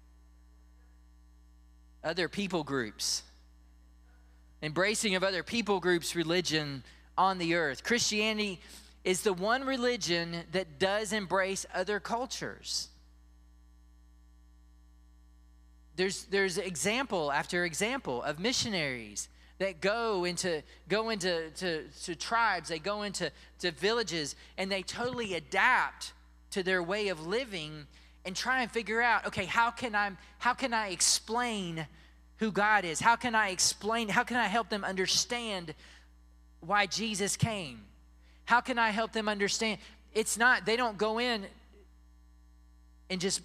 [2.03, 3.23] Other people groups.
[4.62, 6.83] Embracing of other people groups' religion
[7.19, 7.85] on the earth.
[7.85, 8.61] Christianity
[9.05, 12.88] is the one religion that does embrace other cultures
[15.96, 19.28] there's there's example after example of missionaries
[19.59, 22.68] that go into go into to, to tribes.
[22.68, 23.30] They go into
[23.61, 26.12] to villages and they totally adapt
[26.50, 27.87] to their way of living
[28.24, 31.87] and try and figure out okay how can i how can i explain
[32.38, 33.00] who god is?
[33.00, 35.74] How can i explain how can i help them understand
[36.61, 37.80] why jesus came?
[38.46, 39.78] How can i help them understand?
[40.12, 41.46] It's not they don't go in
[43.09, 43.40] and just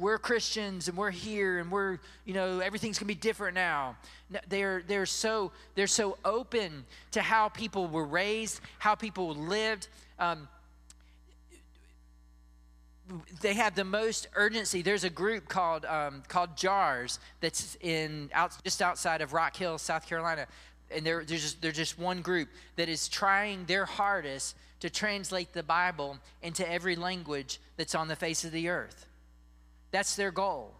[0.00, 3.96] we're Christians and we're here and we're, you know, everything's gonna be different now.
[4.48, 9.88] They're, they're, so, they're so open to how people were raised, how people lived.
[10.18, 10.48] Um,
[13.40, 14.82] they have the most urgency.
[14.82, 19.78] There's a group called um, called JAARS that's in out just outside of Rock Hill,
[19.78, 20.46] South Carolina,
[20.90, 25.52] and they're they're just they're just one group that is trying their hardest to translate
[25.52, 29.06] the Bible into every language that's on the face of the earth.
[29.90, 30.72] That's their goal.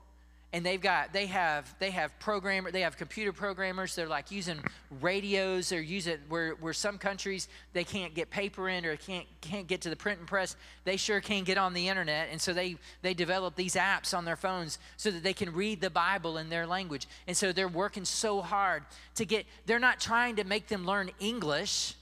[0.52, 3.94] And they've got they have they have programmer they have computer programmers.
[3.94, 4.58] They're like using
[5.00, 5.68] radios.
[5.68, 9.82] They're using where where some countries they can't get paper in or can't can't get
[9.82, 10.56] to the print and press.
[10.84, 14.24] They sure can get on the internet, and so they they develop these apps on
[14.24, 17.06] their phones so that they can read the Bible in their language.
[17.28, 18.82] And so they're working so hard
[19.14, 19.46] to get.
[19.66, 21.94] They're not trying to make them learn English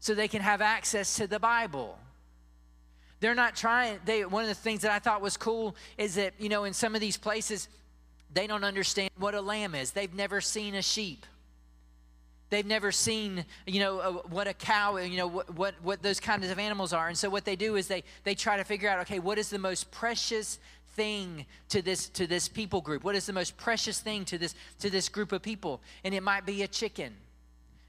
[0.00, 1.98] so they can have access to the Bible.
[3.24, 6.34] They're not trying, they one of the things that I thought was cool is that,
[6.38, 7.68] you know, in some of these places,
[8.34, 9.92] they don't understand what a lamb is.
[9.92, 11.24] They've never seen a sheep.
[12.50, 16.20] They've never seen, you know, uh, what a cow, you know, what, what, what those
[16.20, 17.08] kinds of animals are.
[17.08, 19.48] And so what they do is they, they try to figure out, okay, what is
[19.48, 20.58] the most precious
[20.88, 23.04] thing to this to this people group?
[23.04, 25.80] What is the most precious thing to this to this group of people?
[26.04, 27.14] And it might be a chicken.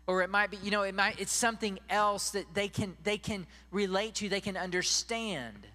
[0.08, 3.18] Or it might be, you know, it might it's something else that they can they
[3.18, 5.68] can relate to, they can understand.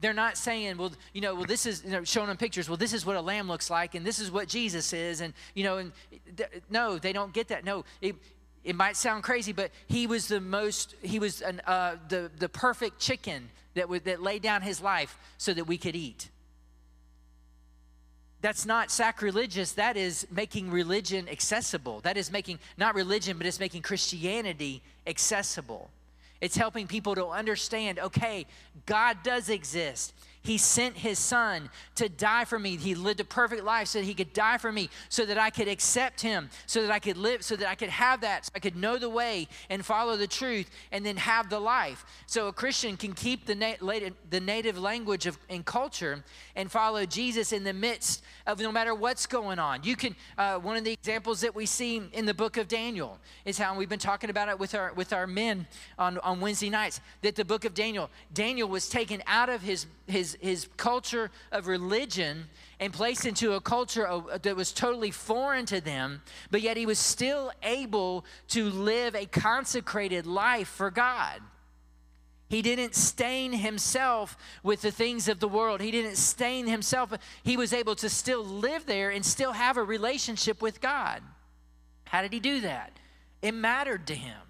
[0.00, 2.68] They're not saying, well, you know, well, this is you know, showing them pictures.
[2.68, 5.34] Well, this is what a lamb looks like, and this is what Jesus is, and
[5.54, 5.92] you know, and
[6.70, 7.64] no, they don't get that.
[7.64, 8.14] No, it,
[8.64, 12.48] it might sound crazy, but he was the most, he was an, uh, the the
[12.48, 16.28] perfect chicken that would that laid down his life so that we could eat.
[18.40, 19.72] That's not sacrilegious.
[19.72, 22.00] That is making religion accessible.
[22.00, 25.90] That is making not religion, but it's making Christianity accessible.
[26.40, 28.46] It's helping people to understand okay,
[28.86, 30.14] God does exist.
[30.48, 32.76] He sent his son to die for me.
[32.76, 35.50] He lived a perfect life so that he could die for me, so that I
[35.50, 38.52] could accept him, so that I could live, so that I could have that, so
[38.54, 42.06] I could know the way and follow the truth and then have the life.
[42.24, 46.24] So a Christian can keep the, the native language of, and culture
[46.56, 49.82] and follow Jesus in the midst of no matter what's going on.
[49.82, 53.18] You can, uh, one of the examples that we see in the book of Daniel
[53.44, 55.66] is how we've been talking about it with our, with our men
[55.98, 59.84] on, on Wednesday nights, that the book of Daniel, Daniel was taken out of his,
[60.06, 62.44] his his, culture of religion
[62.80, 64.08] and placed into a culture
[64.42, 69.26] that was totally foreign to them, but yet he was still able to live a
[69.26, 71.40] consecrated life for God.
[72.48, 75.82] He didn't stain himself with the things of the world.
[75.82, 77.12] He didn't stain himself.
[77.42, 81.22] He was able to still live there and still have a relationship with God.
[82.04, 82.98] How did he do that?
[83.42, 84.47] It mattered to him.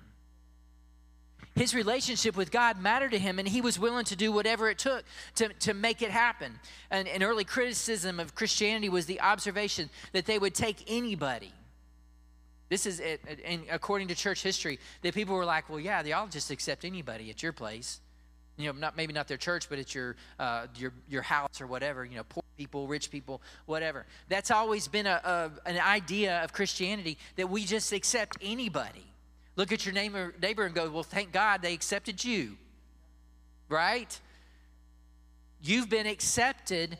[1.58, 4.78] His relationship with God mattered to him, and he was willing to do whatever it
[4.78, 6.60] took to, to make it happen.
[6.88, 11.52] And an early criticism of Christianity was the observation that they would take anybody.
[12.68, 16.28] This is, it, and according to church history, that people were like, well, yeah, they'll
[16.28, 18.00] just accept anybody at your place.
[18.56, 21.66] You know, not maybe not their church, but it's your uh, your your house or
[21.66, 22.04] whatever.
[22.04, 24.06] You know, poor people, rich people, whatever.
[24.28, 29.07] That's always been a, a an idea of Christianity that we just accept anybody.
[29.58, 32.56] Look at your neighbor, neighbor and go, Well, thank God they accepted you.
[33.68, 34.18] Right?
[35.60, 36.96] You've been accepted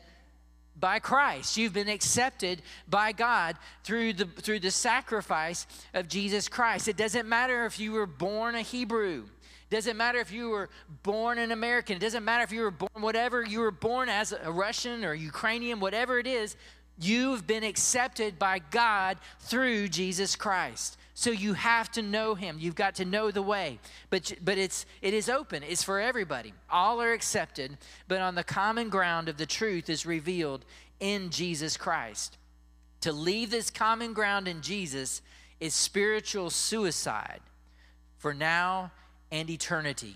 [0.77, 1.55] by Christ.
[1.55, 6.89] You've been accepted by God through the through the sacrifice of Jesus Christ.
[6.89, 9.23] It doesn't matter if you were born a Hebrew.
[9.71, 10.69] It doesn't matter if you were
[11.03, 11.95] born an American.
[11.95, 15.13] It doesn't matter if you were born whatever you were born as a Russian or
[15.13, 16.57] Ukrainian, whatever it is,
[16.99, 20.97] you've been accepted by God through Jesus Christ.
[21.19, 22.55] So you have to know him.
[22.61, 23.79] You've got to know the way.
[24.09, 25.63] But but it's it is open.
[25.63, 26.53] It's for everybody.
[26.69, 27.77] All are accepted,
[28.07, 30.63] but on the common ground of the truth is revealed
[31.01, 32.37] in Jesus Christ.
[33.01, 35.21] To leave this common ground in Jesus
[35.59, 37.41] is spiritual suicide
[38.17, 38.89] for now
[39.29, 40.15] and eternity.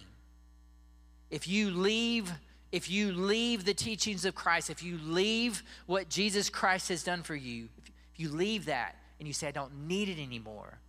[1.30, 2.32] If you leave
[2.72, 7.24] if you leave the teachings of Christ, if you leave what Jesus Christ has done
[7.24, 7.68] for you,
[8.14, 10.80] if you leave that and you say I don't need it anymore,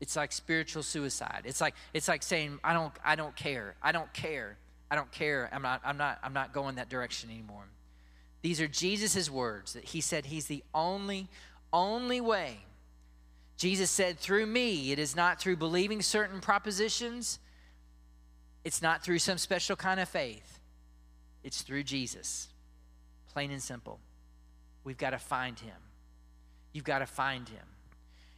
[0.00, 1.42] it's like spiritual suicide.
[1.44, 3.74] It's like it's like saying I don't I don't care.
[3.82, 4.56] I don't care.
[4.90, 5.48] I don't care.
[5.52, 7.64] I'm not I'm not I'm not going that direction anymore.
[8.42, 11.28] These are Jesus' words that he said he's the only
[11.72, 12.58] only way.
[13.56, 17.38] Jesus said through me, it is not through believing certain propositions.
[18.64, 20.58] It's not through some special kind of faith.
[21.42, 22.48] It's through Jesus.
[23.32, 24.00] Plain and simple.
[24.82, 25.76] We've got to find him.
[26.72, 27.66] You've got to find him.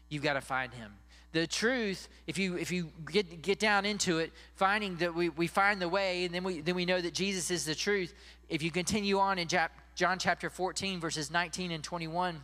[0.09, 0.93] You've got to find him
[1.41, 5.47] the truth, if you if you get get down into it, finding that we, we
[5.47, 8.15] find the way, and then we then we know that Jesus is the truth.
[8.49, 12.41] If you continue on in John chapter 14, verses 19 and 21,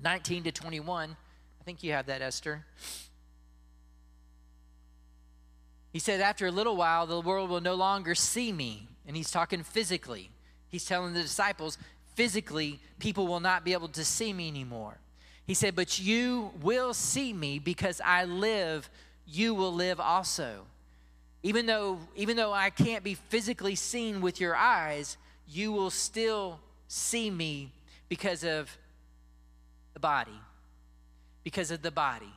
[0.00, 1.16] 19 to 21,
[1.60, 2.64] I think you have that, Esther.
[5.92, 8.88] He said, After a little while, the world will no longer see me.
[9.06, 10.30] And he's talking physically.
[10.68, 11.78] He's telling the disciples,
[12.14, 14.98] physically, people will not be able to see me anymore.
[15.48, 18.88] He said, But you will see me because I live,
[19.26, 20.60] you will live also.
[21.42, 25.16] Even though, even though I can't be physically seen with your eyes,
[25.48, 27.72] you will still see me
[28.10, 28.76] because of
[29.94, 30.38] the body.
[31.44, 32.32] Because of the body.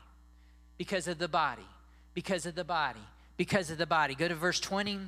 [0.78, 1.68] Because of the body.
[2.14, 2.99] Because of the body.
[3.36, 4.16] Because of the body.
[4.16, 4.99] Go to verse 20.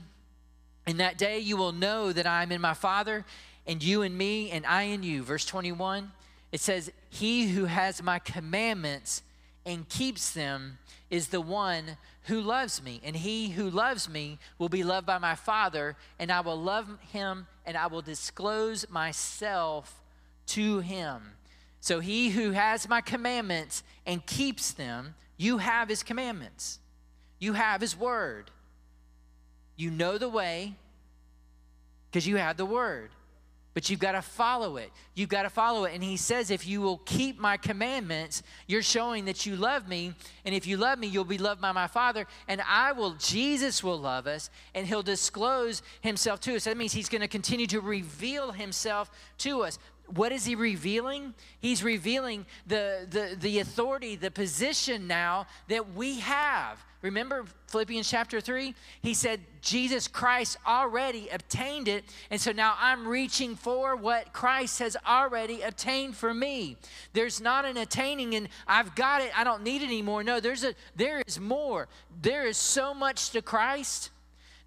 [0.88, 3.24] In that day you will know that I am in my Father,
[3.66, 5.24] and you in me, and I in you.
[5.24, 6.12] Verse 21.
[6.54, 9.24] It says, He who has my commandments
[9.66, 10.78] and keeps them
[11.10, 13.02] is the one who loves me.
[13.04, 16.88] And he who loves me will be loved by my Father, and I will love
[17.12, 20.02] him and I will disclose myself
[20.48, 21.22] to him.
[21.80, 26.80] So he who has my commandments and keeps them, you have his commandments.
[27.40, 28.52] You have his word.
[29.76, 30.76] You know the way
[32.12, 33.10] because you have the word
[33.74, 34.92] but you've got to follow it.
[35.16, 35.94] You've got to follow it.
[35.94, 40.14] And he says, if you will keep my commandments, you're showing that you love me.
[40.46, 42.28] And if you love me, you'll be loved by my Father.
[42.48, 46.66] And I will, Jesus will love us, and he'll disclose himself to us.
[46.66, 49.10] That means he's going to continue to reveal himself
[49.40, 51.34] to us what is he revealing?
[51.60, 56.84] He's revealing the, the, the authority, the position now that we have.
[57.02, 58.74] Remember Philippians chapter 3?
[59.02, 62.06] He said, Jesus Christ already obtained it.
[62.32, 66.78] And so now I'm reaching for what Christ has already obtained for me.
[67.12, 70.24] There's not an attaining and I've got it, I don't need it anymore.
[70.24, 71.90] No, there's a there is more.
[72.22, 74.12] There is so much to Christ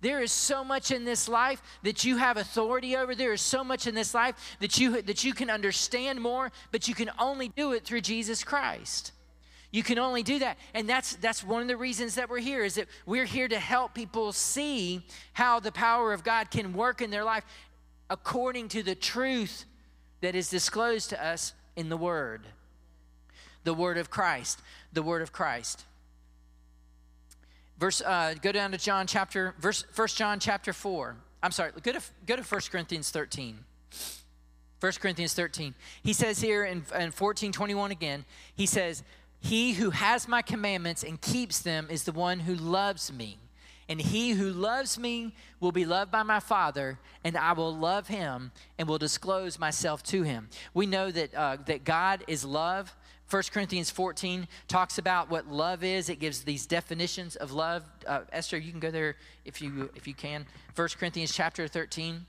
[0.00, 3.14] there is so much in this life that you have authority over.
[3.14, 6.86] There is so much in this life that you that you can understand more, but
[6.86, 9.12] you can only do it through Jesus Christ.
[9.70, 10.58] You can only do that.
[10.74, 13.58] And that's that's one of the reasons that we're here is that we're here to
[13.58, 17.44] help people see how the power of God can work in their life
[18.10, 19.64] according to the truth
[20.20, 22.42] that is disclosed to us in the word.
[23.64, 24.60] The word of Christ.
[24.92, 25.84] The word of Christ.
[27.78, 31.16] Verse, uh, go down to John chapter, verse, 1 John chapter 4.
[31.42, 33.58] I'm sorry, go to, go to 1 Corinthians 13.
[34.80, 35.74] 1 Corinthians 13.
[36.02, 38.24] He says here in, in 14 21 again,
[38.54, 39.02] he says,
[39.40, 43.38] He who has my commandments and keeps them is the one who loves me.
[43.88, 48.08] And he who loves me will be loved by my Father, and I will love
[48.08, 50.48] him and will disclose myself to him.
[50.74, 52.96] We know that, uh, that God is love.
[53.28, 56.08] 1 Corinthians 14 talks about what love is.
[56.08, 57.82] It gives these definitions of love.
[58.06, 60.46] Uh, Esther, you can go there if you if you can.
[60.76, 62.24] 1 Corinthians chapter 13.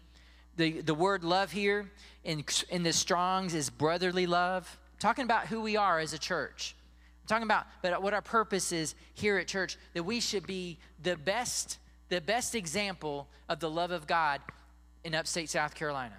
[0.55, 1.91] The, the word love here
[2.23, 4.79] in, in the Strongs is brotherly love.
[4.99, 6.75] talking about who we are as a church.
[7.23, 10.79] I'm talking about but what our purpose is here at church, that we should be
[11.03, 11.77] the best,
[12.09, 14.41] the best example of the love of God
[15.03, 16.15] in upstate South Carolina.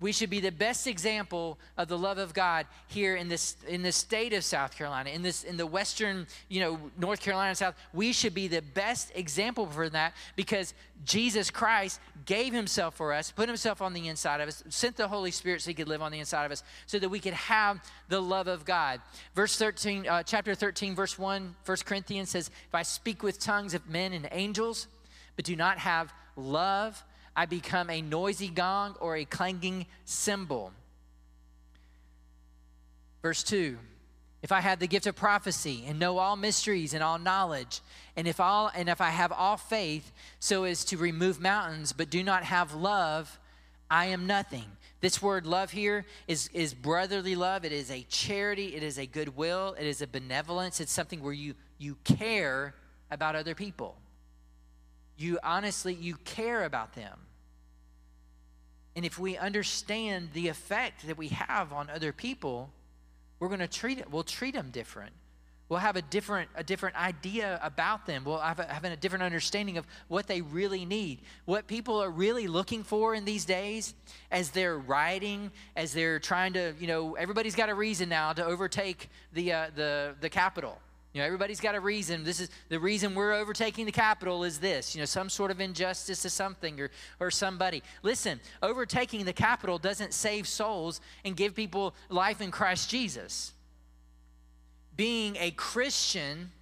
[0.00, 3.82] We should be the best example of the love of God here in this in
[3.82, 7.74] the state of South Carolina, in this in the western, you know, North Carolina South.
[7.92, 10.72] We should be the best example for that because
[11.04, 15.08] Jesus Christ gave himself for us, put himself on the inside of us, sent the
[15.08, 17.34] Holy Spirit so he could live on the inside of us, so that we could
[17.34, 19.00] have the love of God.
[19.34, 23.74] Verse 13, uh, chapter 13, verse 1, 1 Corinthians says, If I speak with tongues
[23.74, 24.86] of men and angels,
[25.36, 27.02] but do not have love,
[27.38, 30.72] I become a noisy gong or a clanging cymbal.
[33.22, 33.78] Verse 2
[34.42, 37.80] If I have the gift of prophecy and know all mysteries and all knowledge,
[38.16, 40.10] and if, all, and if I have all faith
[40.40, 43.38] so as to remove mountains, but do not have love,
[43.88, 44.64] I am nothing.
[45.00, 47.64] This word love here is, is brotherly love.
[47.64, 48.74] It is a charity.
[48.74, 49.76] It is a goodwill.
[49.78, 50.80] It is a benevolence.
[50.80, 52.74] It's something where you, you care
[53.12, 53.94] about other people.
[55.16, 57.16] You honestly, you care about them.
[58.98, 62.68] And if we understand the effect that we have on other people,
[63.38, 65.12] we're going to treat it, we'll treat them different.
[65.68, 68.24] We'll have a different, a different idea about them.
[68.24, 71.20] We'll have a, having a different understanding of what they really need.
[71.44, 73.94] What people are really looking for in these days
[74.32, 78.44] as they're riding, as they're trying to, you know, everybody's got a reason now to
[78.44, 80.76] overtake the, uh, the, the Capitol.
[81.12, 82.22] You know, everybody's got a reason.
[82.22, 85.60] This is the reason we're overtaking the Capitol is this, you know, some sort of
[85.60, 87.82] injustice to something or, or somebody.
[88.02, 93.52] Listen, overtaking the Capitol doesn't save souls and give people life in Christ Jesus.
[94.96, 96.52] Being a Christian,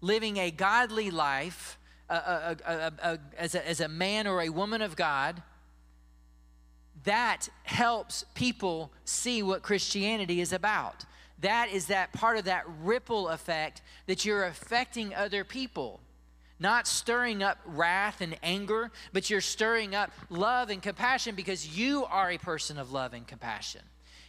[0.00, 1.78] living a godly life
[2.08, 5.42] a, a, as, as a man or a woman of God,
[7.04, 11.04] that helps people see what Christianity is about
[11.44, 16.00] that is that part of that ripple effect that you're affecting other people.
[16.58, 22.04] Not stirring up wrath and anger, but you're stirring up love and compassion because you
[22.04, 23.82] are a person of love and compassion.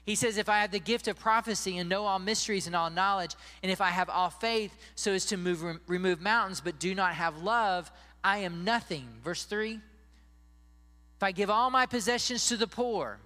[0.05, 2.89] He says, If I have the gift of prophecy and know all mysteries and all
[2.89, 6.93] knowledge, and if I have all faith so as to move, remove mountains, but do
[6.93, 7.91] not have love,
[8.23, 9.07] I am nothing.
[9.23, 9.79] Verse 3
[11.17, 13.19] If I give all my possessions to the poor,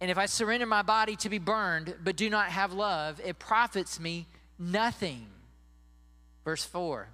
[0.00, 3.38] and if I surrender my body to be burned, but do not have love, it
[3.38, 4.26] profits me
[4.58, 5.26] nothing.
[6.44, 7.08] Verse 4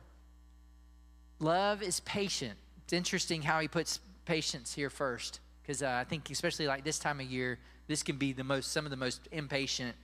[1.39, 2.55] Love is patient.
[2.85, 6.99] It's interesting how he puts patience here first, because uh, I think, especially like this
[6.99, 7.59] time of year,
[7.89, 9.95] this can be the most, some of the most impatient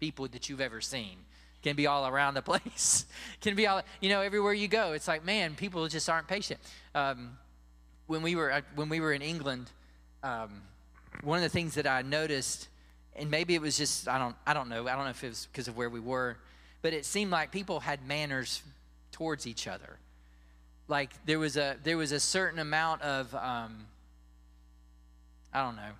[0.00, 1.18] people that you've ever seen.
[1.62, 3.06] Can be all around the place.
[3.40, 4.92] can be all, you know, everywhere you go.
[4.92, 6.60] It's like, man, people just aren't patient.
[6.94, 7.38] Um,
[8.06, 9.70] when we were uh, when we were in England,
[10.22, 10.62] um,
[11.22, 12.68] one of the things that I noticed
[13.16, 15.28] and maybe it was just I don't I don't know I don't know if it
[15.28, 16.36] was because of where we were,
[16.82, 18.62] but it seemed like people had manners
[19.12, 19.98] towards each other.
[20.88, 23.86] Like there was a there was a certain amount of um,
[25.52, 25.92] I don't know.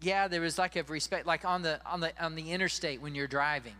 [0.00, 3.14] Yeah, there was like a respect, like on the on the on the interstate when
[3.14, 3.74] you're driving.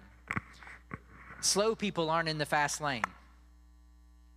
[1.41, 3.05] Slow people aren't in the fast lane.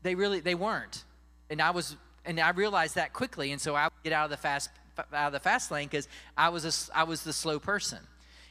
[0.03, 1.03] They really they weren't,
[1.49, 4.31] and I was and I realized that quickly, and so I would get out of
[4.31, 4.69] the fast
[5.13, 6.07] out of the fast lane because
[6.37, 7.99] I was a, I was the slow person.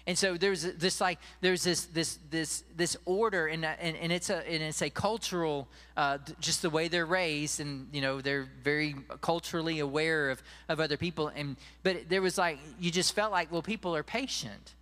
[0.06, 4.30] And so there's this like there's this this this this order and and, and it's
[4.30, 8.48] a and it's a cultural uh, just the way they're raised and you know they're
[8.64, 13.30] very culturally aware of of other people and but there was like you just felt
[13.30, 14.74] like well people are patient.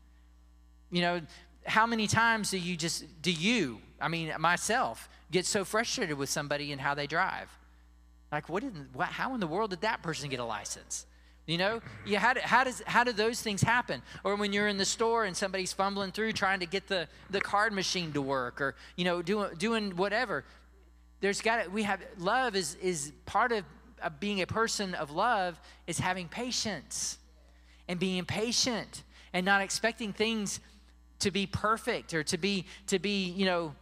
[0.91, 1.21] You know
[1.67, 6.31] how many times do you just do you I mean myself get so frustrated with
[6.31, 7.58] somebody and how they drive?
[8.31, 11.07] Like what did what, how in the world did that person get a license?
[11.49, 11.81] You know,
[12.17, 14.03] how, do, how, does, how do those things happen?
[14.23, 17.41] Or when you're in the store and somebody's fumbling through trying to get the, the
[17.41, 20.45] card machine to work or, you know, doing, doing whatever.
[21.21, 23.65] There's got we have, love is, is part of
[24.21, 27.17] being a person of love is having patience
[27.89, 29.03] and being patient
[29.33, 30.61] and not expecting things
[31.21, 33.75] to be perfect or to be, to be, you know,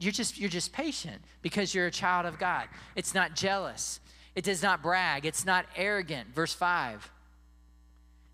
[0.00, 2.66] you're just you're just patient because you're a child of God.
[2.96, 4.00] It's not jealous.
[4.34, 5.26] It does not brag.
[5.26, 6.34] It's not arrogant.
[6.34, 7.10] Verse 5.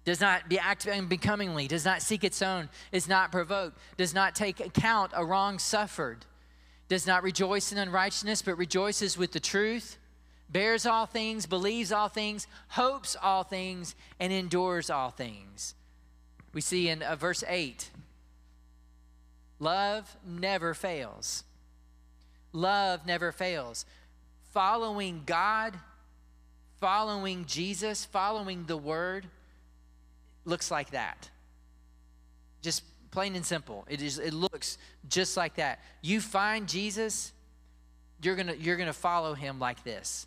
[0.05, 4.37] Does not be act unbecomingly, does not seek its own, is not provoked, does not
[4.37, 6.25] take account a wrong suffered,
[6.89, 9.99] does not rejoice in unrighteousness, but rejoices with the truth,
[10.49, 15.75] bears all things, believes all things, hopes all things, and endures all things.
[16.55, 17.91] We see in uh, verse 8
[19.59, 21.43] love never fails.
[22.57, 23.85] Love never fails
[24.55, 25.75] following God,
[26.81, 29.27] following Jesus, following the Word
[30.47, 31.29] looks like that.
[32.63, 33.85] Just plain and simple.
[33.91, 34.79] It is it looks
[35.11, 35.81] just like that.
[36.01, 37.35] You find Jesus,
[38.23, 40.27] you're going to you're going to follow him like this.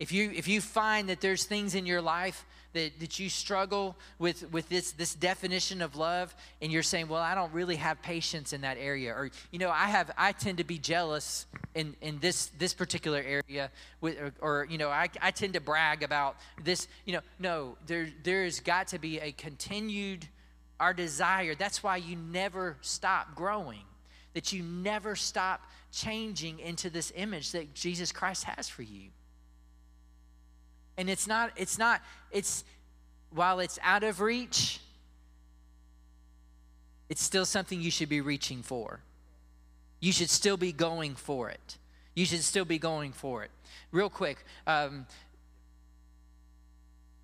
[0.00, 3.96] If you if you find that there's things in your life that, that you struggle
[4.18, 8.00] with, with this, this definition of love and you're saying, well, I don't really have
[8.02, 9.12] patience in that area.
[9.12, 13.22] Or, you know, I have, I tend to be jealous in, in this, this particular
[13.22, 17.20] area with, or, or you know, I, I tend to brag about this, you know,
[17.38, 20.26] no, there, there's got to be a continued,
[20.78, 21.54] our desire.
[21.54, 23.82] That's why you never stop growing
[24.34, 29.08] that you never stop changing into this image that Jesus Christ has for you.
[30.98, 32.64] And it's not, it's not, it's,
[33.30, 34.80] while it's out of reach,
[37.08, 39.00] it's still something you should be reaching for.
[40.00, 41.78] You should still be going for it.
[42.14, 43.50] You should still be going for it.
[43.92, 45.06] Real quick, um,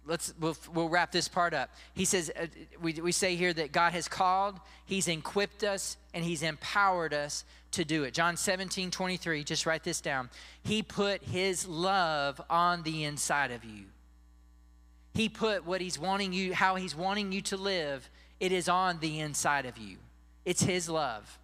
[0.06, 1.70] let's we'll, we'll wrap this part up.
[1.94, 2.46] He says uh,
[2.80, 7.44] we, we say here that god has called he's equipped us and he's empowered us
[7.72, 8.14] to do it.
[8.14, 10.30] John 17 23 just write this down.
[10.62, 13.84] He put his love on the inside of you.
[15.14, 18.08] He put what he's wanting you how he's wanting you to live
[18.40, 19.96] it is on the inside of you.
[20.44, 21.38] It's his love.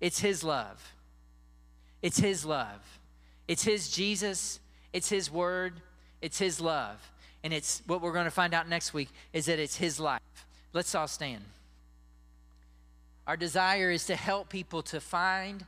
[0.00, 0.94] It's his love.
[2.00, 3.00] It's his love.
[3.46, 4.58] It's his jesus.
[4.92, 5.74] It's his word.
[6.20, 7.11] It's his love
[7.44, 10.20] and it's what we're going to find out next week is that it's his life.
[10.72, 11.44] Let's all stand.
[13.26, 15.64] Our desire is to help people to find,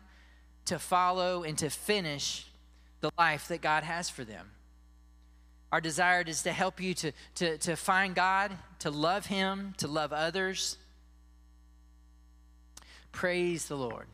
[0.66, 2.46] to follow, and to finish
[3.00, 4.50] the life that God has for them.
[5.70, 9.88] Our desire is to help you to, to, to find God, to love Him, to
[9.88, 10.78] love others.
[13.12, 14.06] Praise the Lord.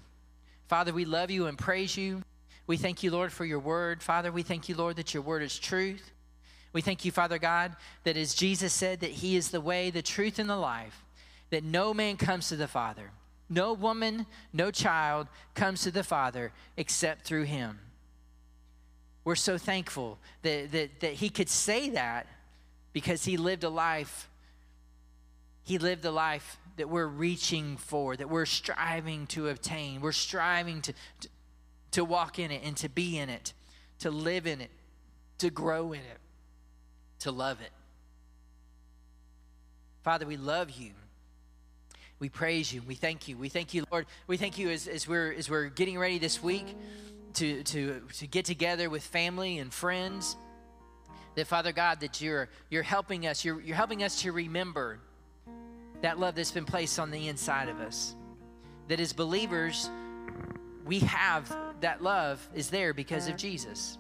[0.69, 2.23] Father, we love you and praise you.
[2.67, 4.03] We thank you, Lord, for your word.
[4.03, 6.13] Father, we thank you, Lord, that your word is truth.
[6.73, 10.03] We thank you, Father God, that as Jesus said, that He is the way, the
[10.03, 11.05] truth, and the life,
[11.51, 13.11] that no man comes to the Father.
[13.49, 17.81] No woman, no child comes to the Father except through Him.
[19.25, 22.27] We're so thankful that, that, that He could say that
[22.93, 24.31] because He lived a life.
[25.65, 30.01] He lived a life that we're reaching for, that we're striving to obtain.
[30.01, 31.29] We're striving to, to,
[31.91, 33.55] to walk in it and to be in it,
[33.99, 34.71] to live in it,
[35.39, 36.20] to grow in it
[37.21, 37.71] to love it.
[40.03, 40.93] Father, we love you.
[42.19, 42.83] We praise you.
[42.87, 43.37] We thank you.
[43.37, 44.07] We thank you, Lord.
[44.27, 46.67] We thank you as, as, we're, as we're getting ready this week
[47.35, 50.37] to, to, to get together with family and friends.
[51.37, 53.45] That, Father God, that you're, you're helping us.
[53.45, 54.99] You're, you're helping us to remember
[56.03, 58.15] that love that's been placed on the inside of us.
[58.89, 59.89] That as believers,
[60.85, 63.97] we have that love is there because of Jesus.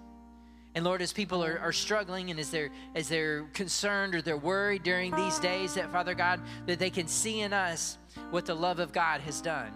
[0.74, 4.36] And Lord, as people are, are struggling and as they're as they're concerned or they're
[4.36, 7.98] worried during these days, that Father God, that they can see in us
[8.30, 9.72] what the love of God has done.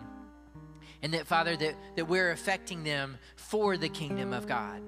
[1.03, 4.81] And that, Father, that, that we're affecting them for the kingdom of God.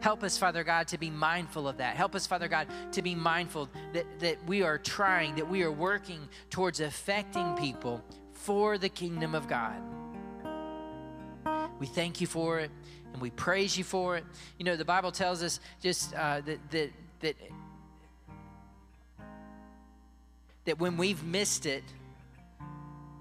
[0.00, 1.96] Help us, Father God, to be mindful of that.
[1.96, 5.72] Help us, Father God, to be mindful that, that we are trying, that we are
[5.72, 8.02] working towards affecting people
[8.32, 9.82] for the kingdom of God.
[11.80, 12.70] We thank you for it
[13.12, 14.24] and we praise you for it.
[14.58, 16.90] You know, the Bible tells us just uh, that, that,
[17.20, 17.36] that,
[20.64, 21.84] that when we've missed it,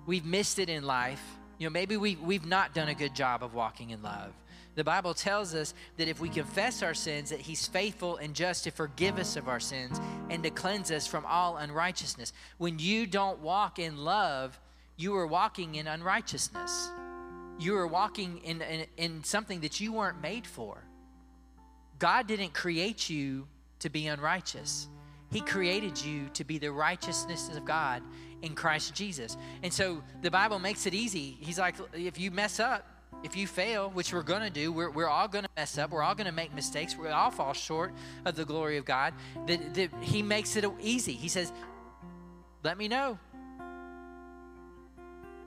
[0.05, 1.23] we've missed it in life.
[1.57, 4.33] You know, maybe we, we've not done a good job of walking in love.
[4.75, 8.63] The Bible tells us that if we confess our sins, that He's faithful and just
[8.65, 12.31] to forgive us of our sins and to cleanse us from all unrighteousness.
[12.59, 14.59] When you don't walk in love,
[14.95, 16.91] you are walking in unrighteousness.
[17.59, 20.83] You are walking in, in, in something that you weren't made for.
[21.99, 23.47] God didn't create you
[23.79, 24.87] to be unrighteous.
[25.31, 28.01] He created you to be the righteousness of God
[28.41, 29.35] in Christ Jesus.
[29.63, 31.37] And so the Bible makes it easy.
[31.39, 32.85] He's like, if you mess up,
[33.23, 35.89] if you fail, which we're going to do, we're, we're all going to mess up.
[35.89, 36.95] We're all going to make mistakes.
[36.95, 37.93] We all fall short
[38.25, 39.13] of the glory of God.
[39.47, 41.13] That, that He makes it easy.
[41.13, 41.51] He says,
[42.63, 43.17] let me know.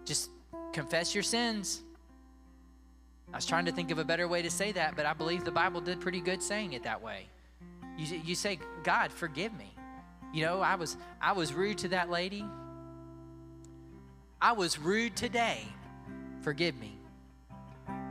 [0.05, 0.31] Just
[0.73, 1.83] confess your sins.
[3.33, 5.45] I was trying to think of a better way to say that, but I believe
[5.45, 7.27] the Bible did pretty good saying it that way.
[7.97, 9.73] You, you say, God, forgive me.
[10.33, 12.45] You know, I was I was rude to that lady.
[14.41, 15.65] I was rude today.
[16.41, 16.97] Forgive me.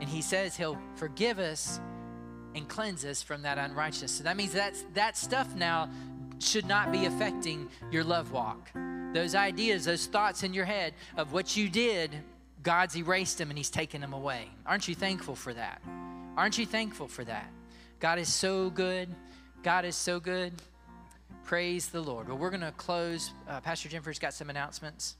[0.00, 1.80] And he says he'll forgive us
[2.54, 4.12] and cleanse us from that unrighteousness.
[4.12, 5.90] So that means that's, that stuff now
[6.38, 8.70] should not be affecting your love walk.
[9.12, 12.10] Those ideas, those thoughts in your head of what you did,
[12.62, 14.48] God's erased them and He's taken them away.
[14.66, 15.80] Aren't you thankful for that?
[16.36, 17.50] Aren't you thankful for that?
[18.00, 19.08] God is so good.
[19.62, 20.52] God is so good.
[21.44, 22.28] Praise the Lord.
[22.28, 23.32] Well, we're going to close.
[23.48, 25.16] Uh, Pastor Jennifer's got some announcements.